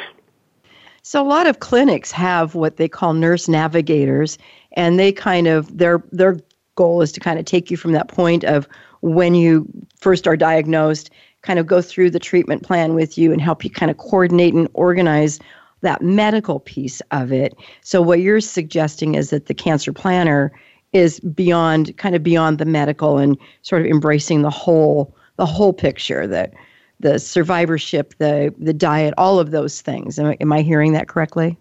[1.02, 4.38] So a lot of clinics have what they call nurse navigators,
[4.72, 6.38] and they kind of their their
[6.76, 8.66] goal is to kind of take you from that point of
[9.00, 11.10] when you first are diagnosed,
[11.42, 14.54] kind of go through the treatment plan with you and help you kind of coordinate
[14.54, 15.38] and organize
[15.84, 17.56] that medical piece of it.
[17.82, 20.52] So what you're suggesting is that the cancer planner
[20.92, 25.72] is beyond kind of beyond the medical and sort of embracing the whole the whole
[25.72, 26.52] picture that
[27.00, 30.18] the survivorship, the the diet, all of those things.
[30.18, 31.56] Am, I- am I hearing that correctly?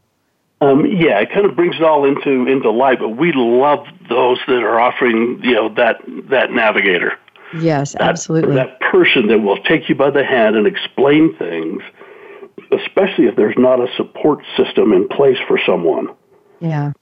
[0.62, 3.00] Um, yeah, it kind of brings it all into into light.
[3.00, 5.98] But we love those that are offering, you know, that
[6.30, 7.18] that navigator.
[7.60, 8.56] Yes, that, absolutely.
[8.56, 11.84] That person that will take you by the hand and explain things,
[12.74, 16.10] especially if there's not a support system in place for someone.
[16.60, 16.94] Yeah.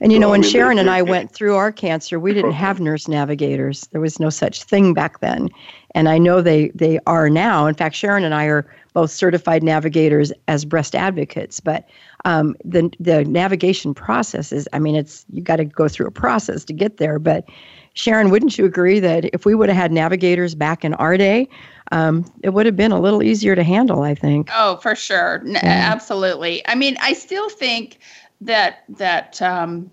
[0.00, 2.52] And you know, I when mean, Sharon and I went through our cancer, we didn't
[2.66, 3.88] have nurse navigators.
[3.88, 5.48] There was no such thing back then.
[5.94, 7.66] And I know they, they are now.
[7.66, 11.60] In fact, Sharon and I are both certified navigators as breast advocates.
[11.60, 11.88] But
[12.24, 16.12] um, the, the navigation process is, I mean, it's you got to go through a
[16.12, 17.18] process to get there.
[17.18, 17.48] But
[17.94, 21.48] Sharon, wouldn't you agree that if we would have had navigators back in our day,
[21.92, 24.50] um, it would have been a little easier to handle, I think.
[24.54, 25.42] Oh, for sure.
[25.46, 26.66] N- Absolutely.
[26.66, 27.98] I mean, I still think
[28.40, 29.90] that that um,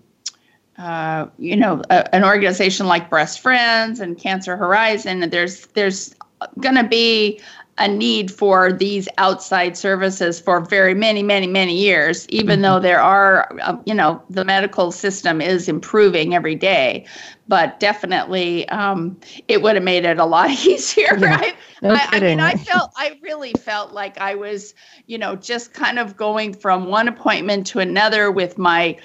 [0.78, 6.14] uh, you know a, an organization like Breast Friends and Cancer Horizon, there's there's
[6.60, 7.40] going to be
[7.78, 13.00] a need for these outside services for very many many many years even though there
[13.00, 17.04] are uh, you know the medical system is improving every day.
[17.48, 21.36] But definitely um, it would have made it a lot easier Yeah.
[21.40, 24.74] I, No I, I mean i felt i really felt like i was
[25.06, 28.96] you know just kind of going from one appointment to another with my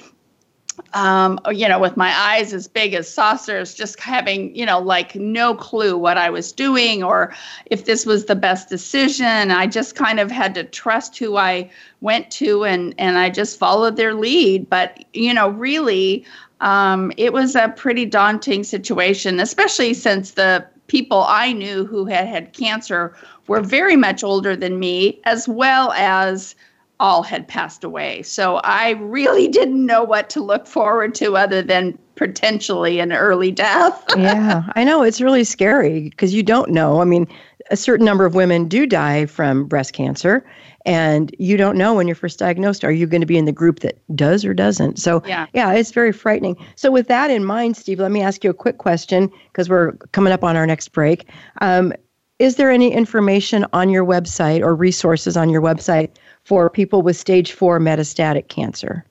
[0.93, 5.15] um, you know, with my eyes as big as saucers, just having, you know, like
[5.15, 7.33] no clue what I was doing or
[7.65, 9.51] if this was the best decision.
[9.51, 11.69] I just kind of had to trust who I
[12.01, 14.69] went to and, and I just followed their lead.
[14.69, 16.25] But, you know, really,
[16.59, 22.27] um, it was a pretty daunting situation, especially since the people I knew who had
[22.27, 23.15] had cancer
[23.47, 26.53] were very much older than me, as well as
[27.01, 28.21] all had passed away.
[28.21, 33.51] So I really didn't know what to look forward to other than potentially an early
[33.51, 34.05] death.
[34.17, 37.01] yeah, I know it's really scary because you don't know.
[37.01, 37.27] I mean,
[37.71, 40.45] a certain number of women do die from breast cancer,
[40.85, 42.83] and you don't know when you're first diagnosed.
[42.83, 44.99] Are you going to be in the group that does or doesn't?
[44.99, 45.47] So, Yeah.
[45.53, 46.55] yeah, it's very frightening.
[46.75, 49.93] So, with that in mind, Steve, let me ask you a quick question because we're
[50.11, 51.27] coming up on our next break.
[51.61, 51.93] Um,
[52.39, 56.09] is there any information on your website or resources on your website
[56.43, 59.05] for people with stage four metastatic cancer?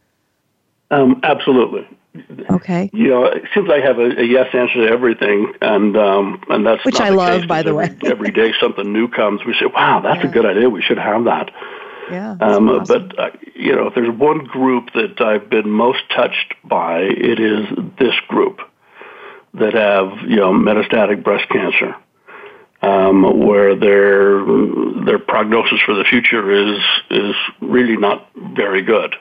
[0.90, 1.86] Um, absolutely.
[2.50, 2.90] Okay.
[2.92, 6.66] You know, it since I have a, a yes answer to everything, and um, and
[6.66, 8.10] that's Which I the love, by the every, way.
[8.10, 9.44] every day something new comes.
[9.44, 10.30] We say, "Wow, that's Yeah.
[10.30, 10.68] a good idea.
[10.68, 11.52] We should have that."
[12.10, 12.32] Yeah.
[12.40, 13.08] Um, awesome.
[13.08, 17.38] But uh, you know, if there's one group that I've been most touched by, it
[17.38, 17.66] is
[18.00, 18.58] this group
[19.54, 21.94] that have you know metastatic breast cancer,
[22.82, 24.44] um, where their
[25.04, 29.14] their prognosis for the future is is really not very good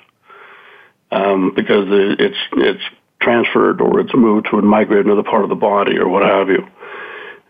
[1.12, 2.84] um, because it's it's
[3.22, 6.48] transferred or it's moved to migrate into the part of the body or what have
[6.48, 6.66] you.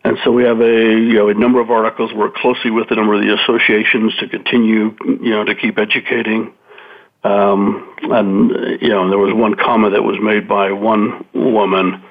[0.04, 2.96] And so we have a you know a number of articles work closely with a
[2.96, 6.54] number of the associations to continue you know to keep educating.
[7.24, 12.02] Um, and you know there was one comment that was made by one woman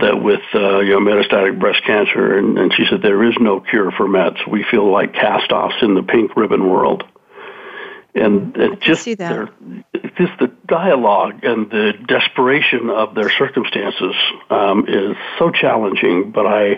[0.00, 3.60] that with uh, you know metastatic breast cancer, and, and she said there is no
[3.60, 4.46] cure for Mets.
[4.46, 7.04] We feel like cast-offs in the pink ribbon world
[8.14, 9.50] and it just their,
[10.16, 14.14] just the dialogue and the desperation of their circumstances
[14.50, 16.30] um, is so challenging.
[16.30, 16.72] But I,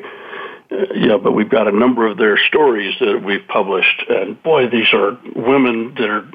[0.71, 4.69] uh, yeah, but we've got a number of their stories that we've published, and boy,
[4.69, 6.31] these are women that are,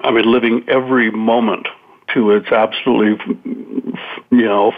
[0.00, 1.66] I mean, living every moment
[2.14, 3.42] to its absolutely,
[4.30, 4.72] you know,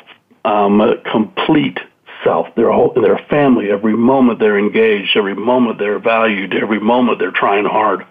[0.45, 0.81] um,
[1.11, 1.79] complete
[2.25, 2.55] self.
[2.55, 3.71] Their whole, their family.
[3.71, 5.17] Every moment they're engaged.
[5.17, 6.55] Every moment they're valued.
[6.55, 8.05] Every moment they're trying hard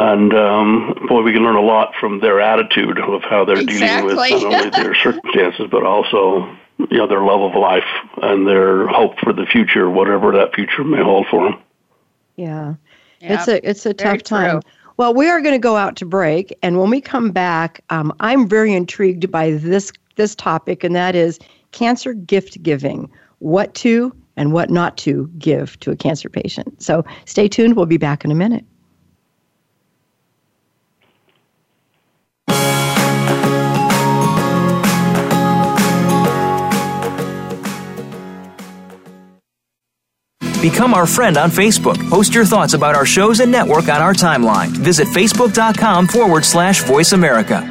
[0.00, 4.30] and um, boy, we can learn a lot from their attitude of how they're exactly.
[4.30, 6.46] dealing with not only their circumstances, but also
[6.78, 7.84] you know their love of life
[8.22, 11.60] and their hope for the future, whatever that future may hold for them.
[12.36, 12.74] Yeah,
[13.20, 14.62] it's a it's a tough time.
[15.00, 18.12] Well, we are going to go out to break, and when we come back, um,
[18.20, 21.38] I'm very intrigued by this this topic, and that is
[21.72, 23.10] cancer gift giving.
[23.38, 26.82] What to and what not to give to a cancer patient.
[26.82, 27.76] So stay tuned.
[27.76, 28.66] We'll be back in a minute.
[40.60, 41.96] Become our friend on Facebook.
[42.10, 44.68] Post your thoughts about our shows and network on our timeline.
[44.68, 47.62] Visit facebook.com forward slash voice America.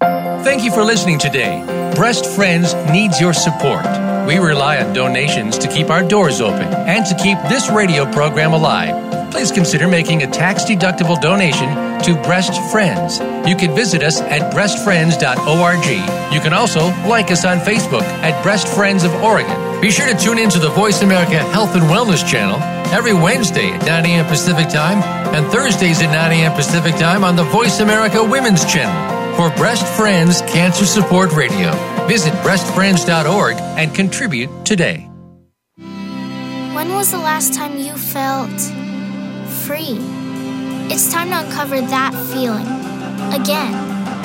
[0.00, 1.62] Thank you for listening today.
[1.94, 3.84] Breast Friends needs your support.
[4.26, 8.52] We rely on donations to keep our doors open and to keep this radio program
[8.52, 9.30] alive.
[9.30, 11.68] Please consider making a tax deductible donation
[12.02, 13.20] to Breast Friends.
[13.48, 16.34] You can visit us at breastfriends.org.
[16.34, 19.65] You can also like us on Facebook at Breast Friends of Oregon.
[19.86, 22.58] Be sure to tune in to the Voice America Health and Wellness channel
[22.92, 24.26] every Wednesday at 9 a.m.
[24.26, 25.00] Pacific Time
[25.32, 26.52] and Thursdays at 9 a.m.
[26.54, 31.70] Pacific Time on the Voice America Women's channel for Breast Friends Cancer Support Radio.
[32.08, 35.08] Visit breastfriends.org and contribute today.
[35.76, 38.60] When was the last time you felt
[39.68, 39.98] free?
[40.90, 42.66] It's time to uncover that feeling
[43.40, 43.70] again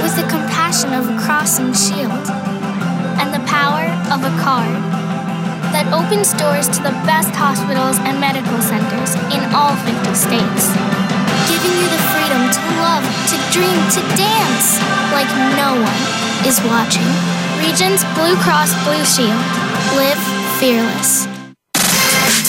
[0.02, 2.28] with the compassion of a crossing shield
[3.22, 5.11] and the power of a card
[5.72, 10.64] that opens doors to the best hospitals and medical centers in all 50 states,
[11.48, 14.78] giving you the freedom to love, to dream, to dance
[15.16, 16.02] like no one
[16.44, 17.08] is watching.
[17.64, 19.42] Regence Blue Cross Blue Shield.
[19.96, 20.20] Live
[20.60, 21.31] fearless.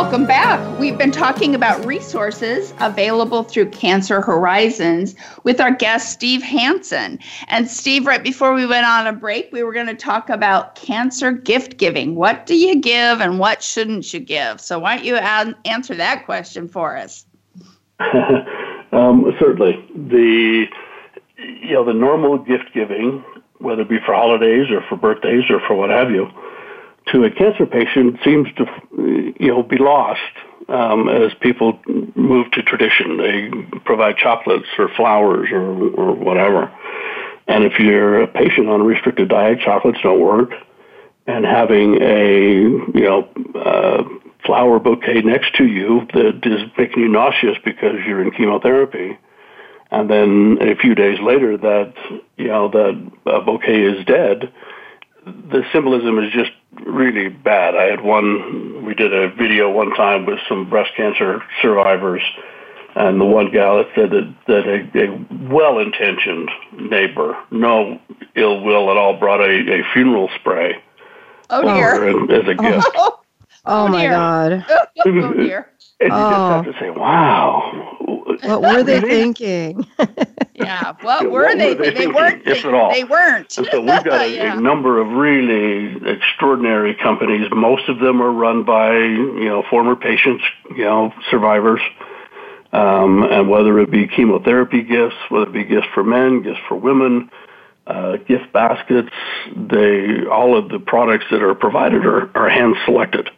[0.00, 0.78] Welcome back.
[0.78, 7.18] We've been talking about resources available through Cancer Horizons with our guest, Steve Hansen.
[7.48, 10.76] And Steve, right before we went on a break, we were going to talk about
[10.76, 12.14] cancer gift giving.
[12.14, 14.60] What do you give and what shouldn't you give?
[14.60, 17.26] So, why don't you add, answer that question for us?
[18.92, 19.84] um, certainly.
[19.96, 20.66] The
[21.38, 23.24] you know the normal gift giving,
[23.58, 26.30] whether it be for holidays or for birthdays or for what have you,
[27.12, 28.66] to a cancer patient seems to
[29.40, 30.20] you know be lost
[30.68, 31.78] um, as people
[32.14, 33.16] move to tradition.
[33.18, 36.72] They provide chocolates or flowers or, or whatever.
[37.46, 40.50] And if you're a patient on a restricted diet, chocolates don't work.
[41.26, 44.04] And having a you know uh,
[44.44, 49.18] flower bouquet next to you that is making you nauseous because you're in chemotherapy
[49.90, 51.94] and then a few days later that
[52.36, 54.52] you know that a bouquet is dead,
[55.24, 56.50] the symbolism is just
[56.86, 57.74] really bad.
[57.74, 58.84] I had one.
[58.84, 62.22] We did a video one time with some breast cancer survivors,
[62.94, 66.50] and the one gal that said that that a, a well-intentioned
[66.90, 68.00] neighbor, no
[68.34, 70.82] ill will at all, brought a, a funeral spray.
[71.50, 72.40] Oh dear!
[72.40, 72.88] As a gift.
[73.64, 74.64] Oh, oh my God!
[75.04, 75.70] oh dear!
[76.00, 76.30] And you oh.
[76.30, 76.72] just have oh.
[76.72, 77.77] to say, "Wow,
[78.42, 79.86] what were they thinking?
[80.54, 81.74] yeah, what were they?
[81.74, 82.46] Were they, they weren't.
[82.46, 82.92] If at all.
[82.92, 83.56] They weren't.
[83.58, 84.56] And so we've got a, yeah.
[84.56, 87.48] a, number of really extraordinary companies.
[87.50, 91.80] Most of them are run by you know former patients, you know survivors,
[92.72, 96.76] um, and whether it be chemotherapy gifts, whether it be gifts for men, gifts for
[96.76, 97.30] women.
[97.86, 99.08] Uh, gift baskets,
[99.56, 103.30] they all of the products that are provided are, are hand selected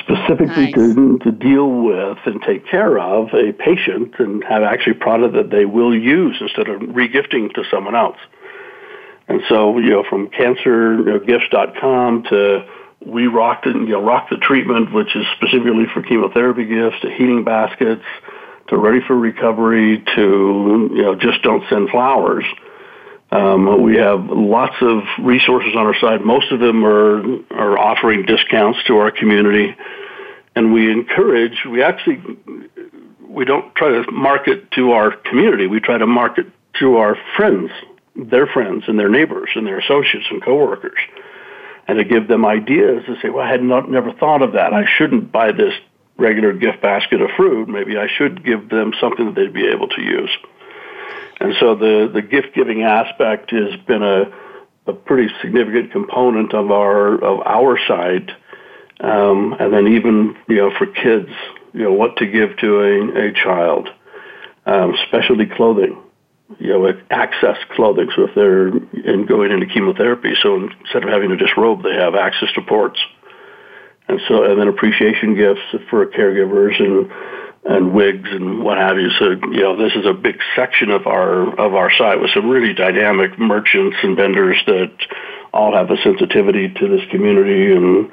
[0.00, 0.74] specifically nice.
[0.74, 5.50] to, to deal with and take care of a patient and have actually product that
[5.50, 8.18] they will use instead of regifting to someone else.
[9.28, 12.66] And so, you know, from cancergifts.com to
[13.04, 17.10] we rock the, you know, rock the treatment, which is specifically for chemotherapy gifts, to
[17.10, 18.02] healing baskets,
[18.68, 22.44] to ready for recovery, to, you know, just don't send flowers.
[23.30, 26.22] Um, we have lots of resources on our side.
[26.22, 29.76] Most of them are are offering discounts to our community,
[30.56, 31.64] and we encourage.
[31.68, 32.22] We actually
[33.20, 35.66] we don't try to market to our community.
[35.66, 36.46] We try to market
[36.80, 37.70] to our friends,
[38.16, 40.98] their friends, and their neighbors, and their associates and coworkers,
[41.86, 44.72] and to give them ideas to say, "Well, I had not never thought of that.
[44.72, 45.74] I shouldn't buy this
[46.16, 47.68] regular gift basket of fruit.
[47.68, 50.30] Maybe I should give them something that they'd be able to use."
[51.40, 54.24] And so the, the gift giving aspect has been a,
[54.86, 58.30] a pretty significant component of our of our site.
[59.00, 61.30] Um, and then even you know for kids,
[61.72, 63.88] you know what to give to a, a child,
[64.66, 66.02] um, specialty clothing,
[66.58, 68.08] you know access clothing.
[68.16, 72.16] So if they're in going into chemotherapy, so instead of having to disrobe, they have
[72.16, 72.98] access to ports.
[74.08, 75.60] And so and then appreciation gifts
[75.90, 77.08] for caregivers and
[77.68, 79.10] and wigs and what have you.
[79.18, 82.48] So you know, this is a big section of our of our site with some
[82.48, 84.90] really dynamic merchants and vendors that
[85.52, 88.10] all have a sensitivity to this community and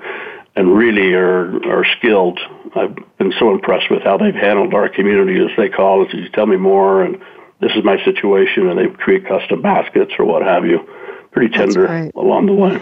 [0.57, 2.39] and really are are skilled.
[2.75, 6.13] I've been so impressed with how they've handled our community as they call us.
[6.13, 7.21] You tell me more, and
[7.61, 10.79] this is my situation, and they create custom baskets or what have you.
[11.31, 12.81] Pretty tender along the way.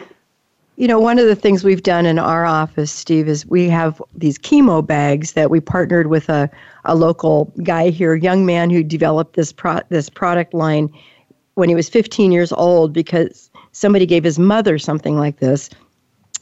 [0.76, 4.01] You know, one of the things we've done in our office, Steve, is we have
[4.15, 6.49] these chemo bags that we partnered with a,
[6.86, 10.91] a local guy here, young man who developed this pro- this product line
[11.53, 15.69] when he was 15 years old because somebody gave his mother something like this.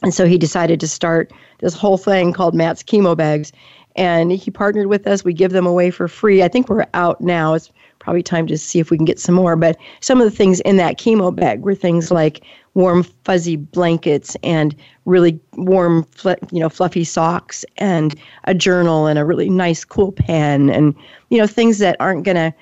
[0.02, 1.30] And so he decided to start
[1.60, 3.52] this whole thing called Matt's Chemo Bags.
[3.96, 5.22] And he partnered with us.
[5.22, 6.42] We give them away for free.
[6.42, 7.52] I think we're out now.
[7.52, 7.70] It's
[8.02, 9.54] probably time to see if we can get some more.
[9.54, 12.44] But some of the things in that chemo bag were things like
[12.74, 14.74] warm fuzzy blankets and
[15.04, 16.06] really warm
[16.50, 20.94] you know fluffy socks and a journal and a really nice cool pen and
[21.28, 22.52] you know things that aren't going to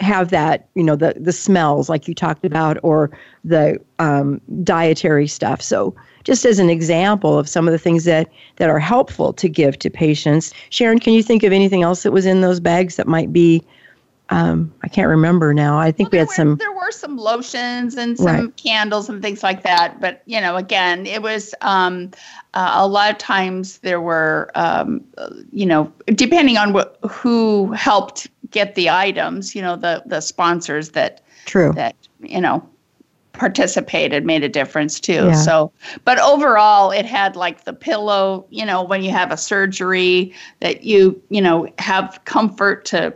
[0.00, 3.10] have that you know the the smells like you talked about or
[3.44, 5.94] the um, dietary stuff so
[6.24, 9.78] just as an example of some of the things that that are helpful to give
[9.78, 13.06] to patients sharon can you think of anything else that was in those bags that
[13.06, 13.62] might be
[14.30, 15.78] um, I can't remember now.
[15.78, 16.56] I think well, we had were, some.
[16.56, 18.56] There were some lotions and some right.
[18.56, 20.00] candles and things like that.
[20.00, 22.12] But you know, again, it was um,
[22.54, 25.04] uh, a lot of times there were, um,
[25.52, 29.54] you know, depending on what who helped get the items.
[29.54, 32.66] You know, the the sponsors that true that you know
[33.32, 35.12] participated made a difference too.
[35.12, 35.34] Yeah.
[35.34, 35.72] So,
[36.04, 38.46] but overall, it had like the pillow.
[38.50, 43.12] You know, when you have a surgery, that you you know have comfort to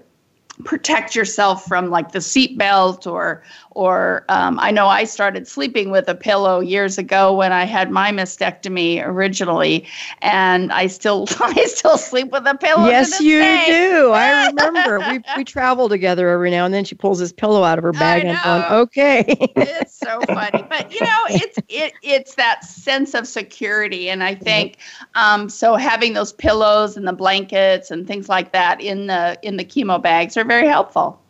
[0.62, 3.42] protect yourself from like the seatbelt or
[3.74, 7.90] or um, I know I started sleeping with a pillow years ago when I had
[7.90, 9.86] my mastectomy originally,
[10.22, 12.86] and I still I still sleep with a pillow.
[12.86, 13.64] Yes, you day.
[13.66, 14.12] do.
[14.12, 16.84] I remember we we travel together every now and then.
[16.84, 19.24] She pulls this pillow out of her bag and going, okay.
[19.56, 24.34] it's so funny, but you know, it's it it's that sense of security, and I
[24.34, 24.78] think
[25.14, 25.74] um, so.
[25.74, 30.00] Having those pillows and the blankets and things like that in the in the chemo
[30.00, 31.20] bags are very helpful.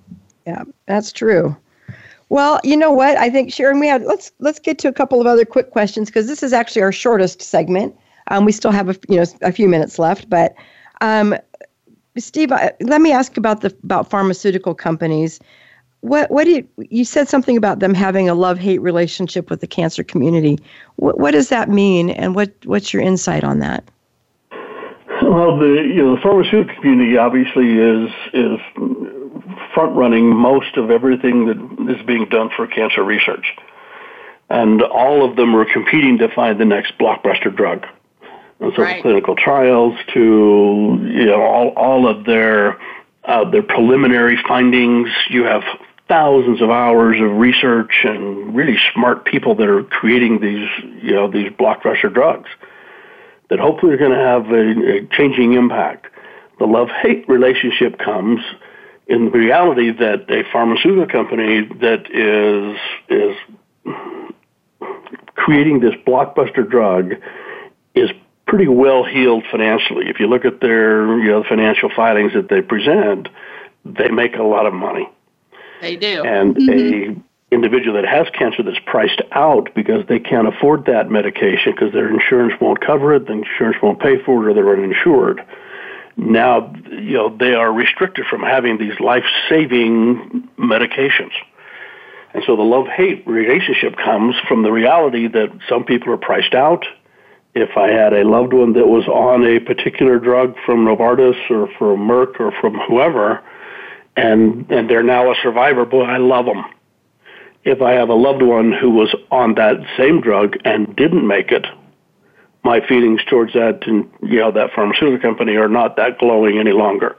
[0.46, 1.56] Yeah, that's true.
[2.34, 3.16] Well, you know what?
[3.16, 6.08] I think Sharon, we have let's let's get to a couple of other quick questions
[6.08, 7.94] because this is actually our shortest segment.
[8.26, 10.52] Um, we still have a you know a few minutes left, but
[11.00, 11.36] um,
[12.18, 15.38] Steve, uh, let me ask about the about pharmaceutical companies.
[16.00, 19.60] What what do you you said something about them having a love hate relationship with
[19.60, 20.58] the cancer community?
[20.96, 23.84] What what does that mean, and what what's your insight on that?
[25.22, 28.58] Well, the you know the pharmaceutical community obviously is is
[29.74, 33.46] front running most of everything that is being done for cancer research.
[34.48, 37.86] And all of them are competing to find the next blockbuster drug.
[38.60, 39.02] And so right.
[39.02, 42.78] clinical trials to you know all, all of their
[43.24, 45.08] uh, their preliminary findings.
[45.28, 45.62] You have
[46.08, 50.68] thousands of hours of research and really smart people that are creating these
[51.02, 52.48] you know these blockbuster drugs
[53.50, 56.06] that hopefully are going to have a, a changing impact.
[56.58, 58.40] The love hate relationship comes
[59.06, 62.78] in reality that a pharmaceutical company that is
[63.08, 63.36] is
[65.34, 67.14] creating this blockbuster drug
[67.94, 68.10] is
[68.46, 70.08] pretty well heeled financially.
[70.08, 73.28] If you look at their you know financial filings that they present,
[73.84, 75.08] they make a lot of money.
[75.80, 76.24] They do.
[76.24, 77.20] And mm-hmm.
[77.20, 81.92] a individual that has cancer that's priced out because they can't afford that medication because
[81.92, 85.44] their insurance won't cover it, the insurance won't pay for it, or they're uninsured.
[86.16, 91.32] Now, you know, they are restricted from having these life-saving medications.
[92.32, 96.84] And so the love-hate relationship comes from the reality that some people are priced out.
[97.54, 101.68] If I had a loved one that was on a particular drug from Novartis or
[101.78, 103.42] from Merck or from whoever,
[104.16, 106.64] and and they're now a survivor, boy, I love them.
[107.64, 111.52] If I have a loved one who was on that same drug and didn't make
[111.52, 111.64] it,
[112.64, 116.72] my feelings towards that and you know that pharmaceutical company are not that glowing any
[116.72, 117.16] longer.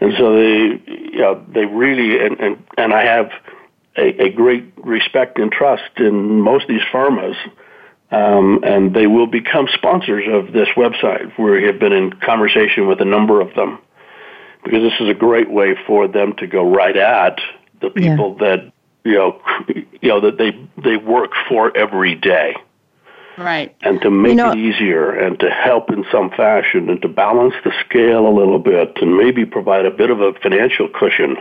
[0.00, 3.30] And so they you know they really and and, and I have
[3.96, 7.36] a, a great respect and trust in most of these pharmas.
[8.08, 11.36] Um, and they will become sponsors of this website.
[11.36, 13.80] Where we have been in conversation with a number of them
[14.66, 17.40] because this is a great way for them to go right at
[17.80, 18.46] the people yeah.
[18.46, 18.72] that
[19.04, 19.40] you know
[20.00, 20.52] you know that they
[20.82, 22.54] they work for every day.
[23.38, 23.74] Right.
[23.82, 27.08] And to make you know, it easier and to help in some fashion and to
[27.08, 31.36] balance the scale a little bit and maybe provide a bit of a financial cushion.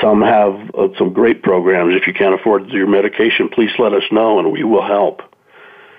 [0.00, 1.94] Some have uh, some great programs.
[1.94, 5.22] If you can't afford your medication, please let us know and we will help.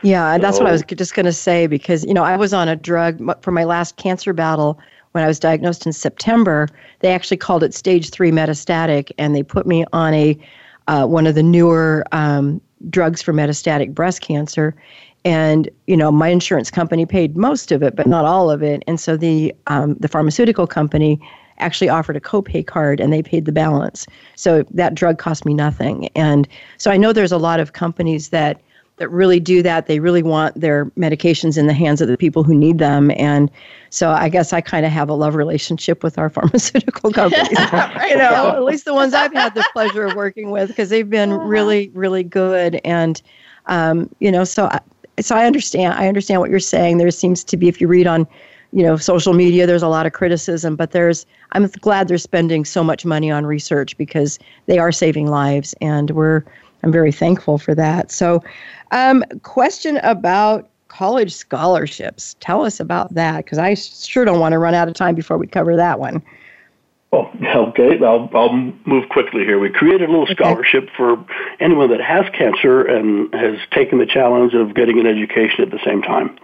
[0.04, 2.68] Yeah, that's what I was just going to say because, you know, I was on
[2.68, 4.78] a drug for my last cancer battle
[5.14, 6.68] when I was diagnosed in September.
[7.00, 10.38] They actually called it stage three metastatic and they put me on a
[10.88, 12.60] uh, one of the newer um,
[12.90, 14.76] drugs for metastatic breast cancer
[15.26, 18.84] and you know my insurance company paid most of it but not all of it.
[18.88, 21.20] And so the um, the pharmaceutical company
[21.60, 24.06] actually offered a copay card and they paid the balance.
[24.36, 26.10] So that drug cost me nothing.
[26.16, 26.48] And
[26.78, 28.62] so i know there's a lot of companies that
[28.98, 29.88] that really do that.
[29.88, 33.12] They really want their medications in the hands of the people who need them.
[33.16, 33.50] And
[33.90, 37.48] so i guess i kind of have a love relationship with our pharmaceutical companies.
[38.10, 41.10] You know at least the ones i've had the pleasure of working with because they've
[41.10, 42.82] been really really good.
[42.84, 43.22] And
[43.68, 44.80] um, you know so I,
[45.20, 45.94] so I understand.
[45.94, 46.98] I understand what you're saying.
[46.98, 48.28] There seems to be, if you read on,
[48.72, 51.26] you know, social media, there's a lot of criticism, but there's.
[51.52, 56.12] I'm glad they're spending so much money on research because they are saving lives, and
[56.12, 56.44] we're.
[56.84, 58.12] I'm very thankful for that.
[58.12, 58.44] So,
[58.92, 62.36] um, question about college scholarships.
[62.40, 65.38] Tell us about that because I sure don't want to run out of time before
[65.38, 66.22] we cover that one.
[67.14, 67.30] Oh,
[67.70, 68.04] okay.
[68.04, 69.60] I'll, I'll move quickly here.
[69.60, 70.34] We created a little okay.
[70.34, 71.24] scholarship for
[71.60, 75.80] anyone that has cancer and has taken the challenge of getting an education at the
[75.86, 76.36] same time.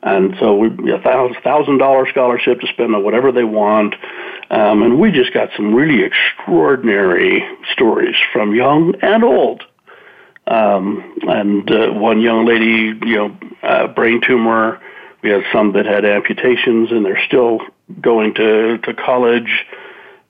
[0.00, 3.96] And so we a thousand dollar scholarship to spend on whatever they want.
[4.50, 9.64] Um, and we just got some really extraordinary stories from young and old.
[10.46, 14.80] Um, and uh, one young lady, you know, uh, brain tumor.
[15.22, 17.58] We had some that had amputations and they're still
[18.00, 19.66] going to, to college.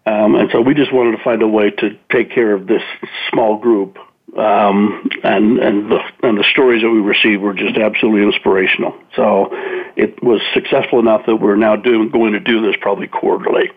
[0.08, 2.82] Um, and so we just wanted to find a way to take care of this
[3.30, 3.98] small group.
[4.36, 8.94] Um, and and the and the stories that we received were just absolutely inspirational.
[9.16, 9.48] So
[9.96, 13.70] it was successful enough that we're now doing going to do this probably quarterly.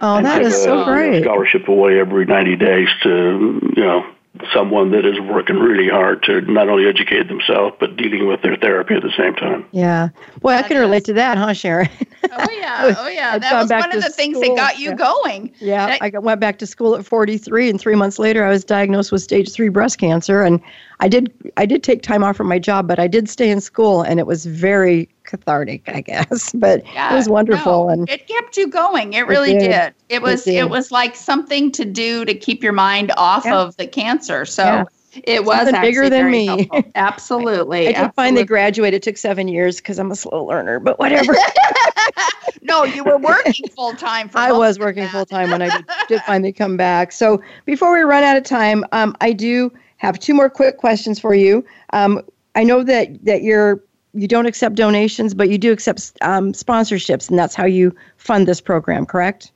[0.00, 1.22] Oh, that is so great!
[1.22, 4.06] Scholarship away every ninety days to you know
[4.54, 8.56] someone that is working really hard to not only educate themselves but dealing with their
[8.56, 9.66] therapy at the same time.
[9.72, 10.08] Yeah.
[10.42, 11.88] Well, I can relate to that, huh, Sharon?
[12.32, 12.94] Oh yeah.
[12.98, 13.38] Oh yeah.
[13.38, 14.12] that was one of the school.
[14.12, 14.94] things that got you yeah.
[14.94, 15.52] going.
[15.58, 15.98] Yeah.
[15.98, 19.10] That- I went back to school at 43 and 3 months later I was diagnosed
[19.10, 20.60] with stage 3 breast cancer and
[21.00, 23.60] I did I did take time off from my job, but I did stay in
[23.60, 26.52] school and it was very cathartic, I guess.
[26.60, 29.14] But yeah, it was wonderful no, and it kept you going.
[29.14, 29.68] It really it did.
[29.68, 29.94] did.
[30.08, 33.56] It was it, it, was like something to do to keep your mind off yeah.
[33.56, 34.44] of the cancer.
[34.44, 34.84] So yeah.
[35.24, 36.70] It was bigger than me.
[36.94, 37.88] Absolutely.
[37.88, 38.94] I, I did finally graduate.
[38.94, 41.34] It took seven years because I'm a slow learner, but whatever.
[42.62, 44.30] no, you were working full time.
[44.36, 47.10] I was working full time when I did, did, finally come back.
[47.10, 51.18] So before we run out of time, um, I do have two more quick questions
[51.18, 51.64] for you.
[51.92, 52.22] Um,
[52.54, 53.82] I know that that you're
[54.14, 58.48] you don't accept donations, but you do accept um, sponsorships, and that's how you fund
[58.48, 59.52] this program, correct?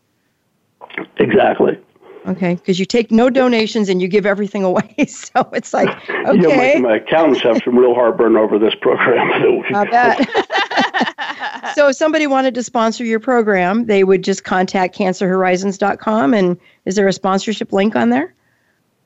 [1.19, 1.79] Exactly.
[2.27, 5.07] Okay, because you take no donations and you give everything away.
[5.07, 6.75] So it's like, okay.
[6.75, 9.31] Yeah, my, my accountants have some real heartburn over this program.
[9.75, 11.75] I bet.
[11.75, 16.35] so if somebody wanted to sponsor your program, they would just contact cancerhorizons.com.
[16.35, 18.35] And is there a sponsorship link on there?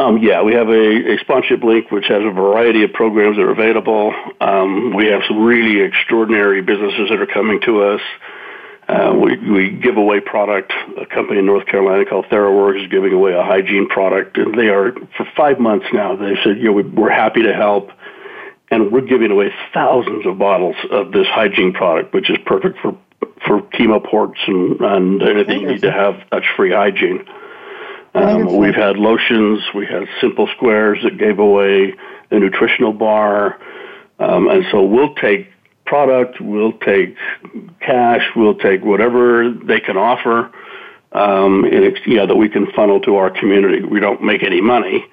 [0.01, 3.43] Um, yeah, we have a, a, sponsorship link which has a variety of programs that
[3.43, 4.15] are available.
[4.41, 8.01] Um, we have some really extraordinary businesses that are coming to us.
[8.87, 10.73] Uh, we, we give away product.
[10.97, 14.69] A company in North Carolina called TheraWorx is giving away a hygiene product, and they
[14.69, 16.15] are for five months now.
[16.15, 17.91] They said, you know, we, we're happy to help,
[18.71, 22.97] and we're giving away thousands of bottles of this hygiene product, which is perfect for
[23.47, 27.25] for chemo ports and, and anything you need to have touch-free hygiene.
[28.19, 31.95] Um, we've had lotions, we had simple squares that gave away
[32.31, 33.59] a nutritional bar,
[34.19, 35.49] um, and so we'll take
[35.87, 37.17] product, we'll take
[37.81, 40.51] cash, we'll take whatever they can offer,
[41.13, 43.83] um, in, you know, that we can funnel to our community.
[43.85, 45.07] We don't make any money,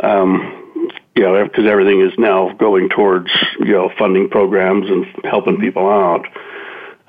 [0.00, 3.30] um, you know, because everything is now going towards
[3.60, 6.26] you know funding programs and helping people out.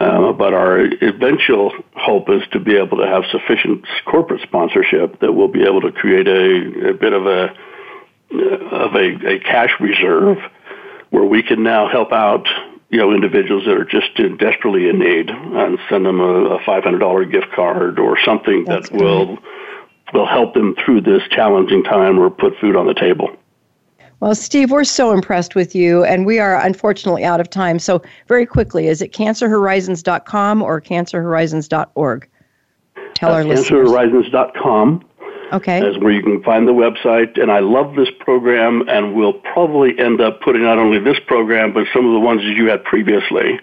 [0.02, 5.32] Uh, but our eventual hope is to be able to have sufficient corporate sponsorship that
[5.32, 7.54] we'll be able to create a, a bit of a
[8.32, 10.38] of a, a cash reserve
[11.12, 12.48] where we can now help out
[12.90, 17.32] you know individuals that are just desperately in need and send them a, a $500
[17.32, 19.38] gift card or something That's that will
[20.14, 23.30] will help them through this challenging time or put food on the table.
[24.22, 27.80] Well, Steve, we're so impressed with you, and we are unfortunately out of time.
[27.80, 32.30] So, very quickly, is it cancerhorizons.com or cancerhorizons.org?
[33.16, 33.90] Tell uh, our listeners.
[33.90, 35.04] cancerhorizons.com.
[35.54, 35.86] Okay.
[35.86, 37.42] Is where you can find the website.
[37.42, 41.74] And I love this program, and we'll probably end up putting not only this program,
[41.74, 43.60] but some of the ones that you had previously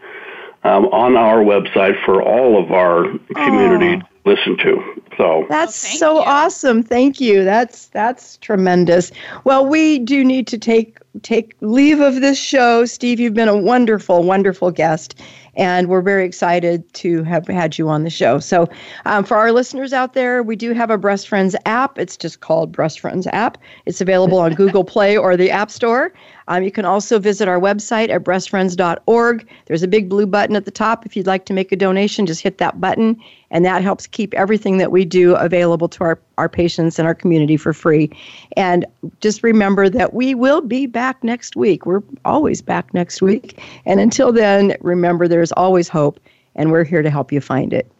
[0.65, 3.05] um, on our website for all of our
[3.37, 5.03] community oh listen to.
[5.17, 6.21] So that's oh, so you.
[6.21, 6.83] awesome.
[6.83, 7.45] Thank you.
[7.45, 9.11] That's that's tremendous.
[9.45, 12.85] Well, we do need to take take leave of this show.
[12.85, 15.21] Steve, you've been a wonderful, wonderful guest,
[15.57, 18.39] and we're very excited to have had you on the show.
[18.39, 18.69] So,
[19.07, 21.99] um, for our listeners out there, we do have a Breast Friends app.
[21.99, 23.59] It's just called Breast Friends app.
[23.87, 26.13] It's available on Google Play or the App Store.
[26.49, 29.49] Um, you can also visit our website at breastfriends.org.
[29.67, 31.05] There's a big blue button at the top.
[31.05, 34.33] If you'd like to make a donation, just hit that button, and that helps keep
[34.33, 38.11] everything that we do available to our, our patients and our community for free.
[38.57, 38.87] And
[39.21, 41.85] just remember that we will be back next week.
[41.85, 43.63] We're always back next week.
[43.85, 46.19] And until then, remember there's always hope,
[46.55, 47.93] and we're here to help you find it.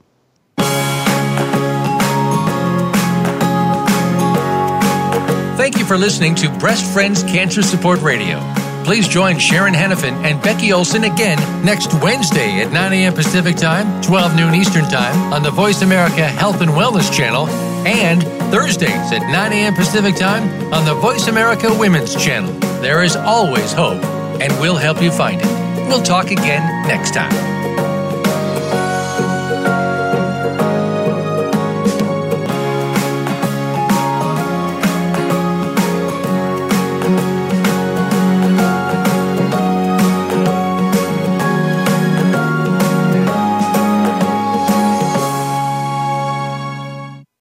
[5.69, 8.41] Thank you for listening to Breast Friends Cancer Support Radio.
[8.85, 13.13] Please join Sharon Henifin and Becky Olson again next Wednesday at 9 a.m.
[13.13, 17.49] Pacific Time, 12 noon Eastern Time on the Voice America Health and Wellness Channel,
[17.87, 19.75] and Thursdays at 9 a.m.
[19.75, 22.51] Pacific Time on the Voice America Women's Channel.
[22.81, 24.03] There is always hope,
[24.41, 25.87] and we'll help you find it.
[25.87, 27.68] We'll talk again next time.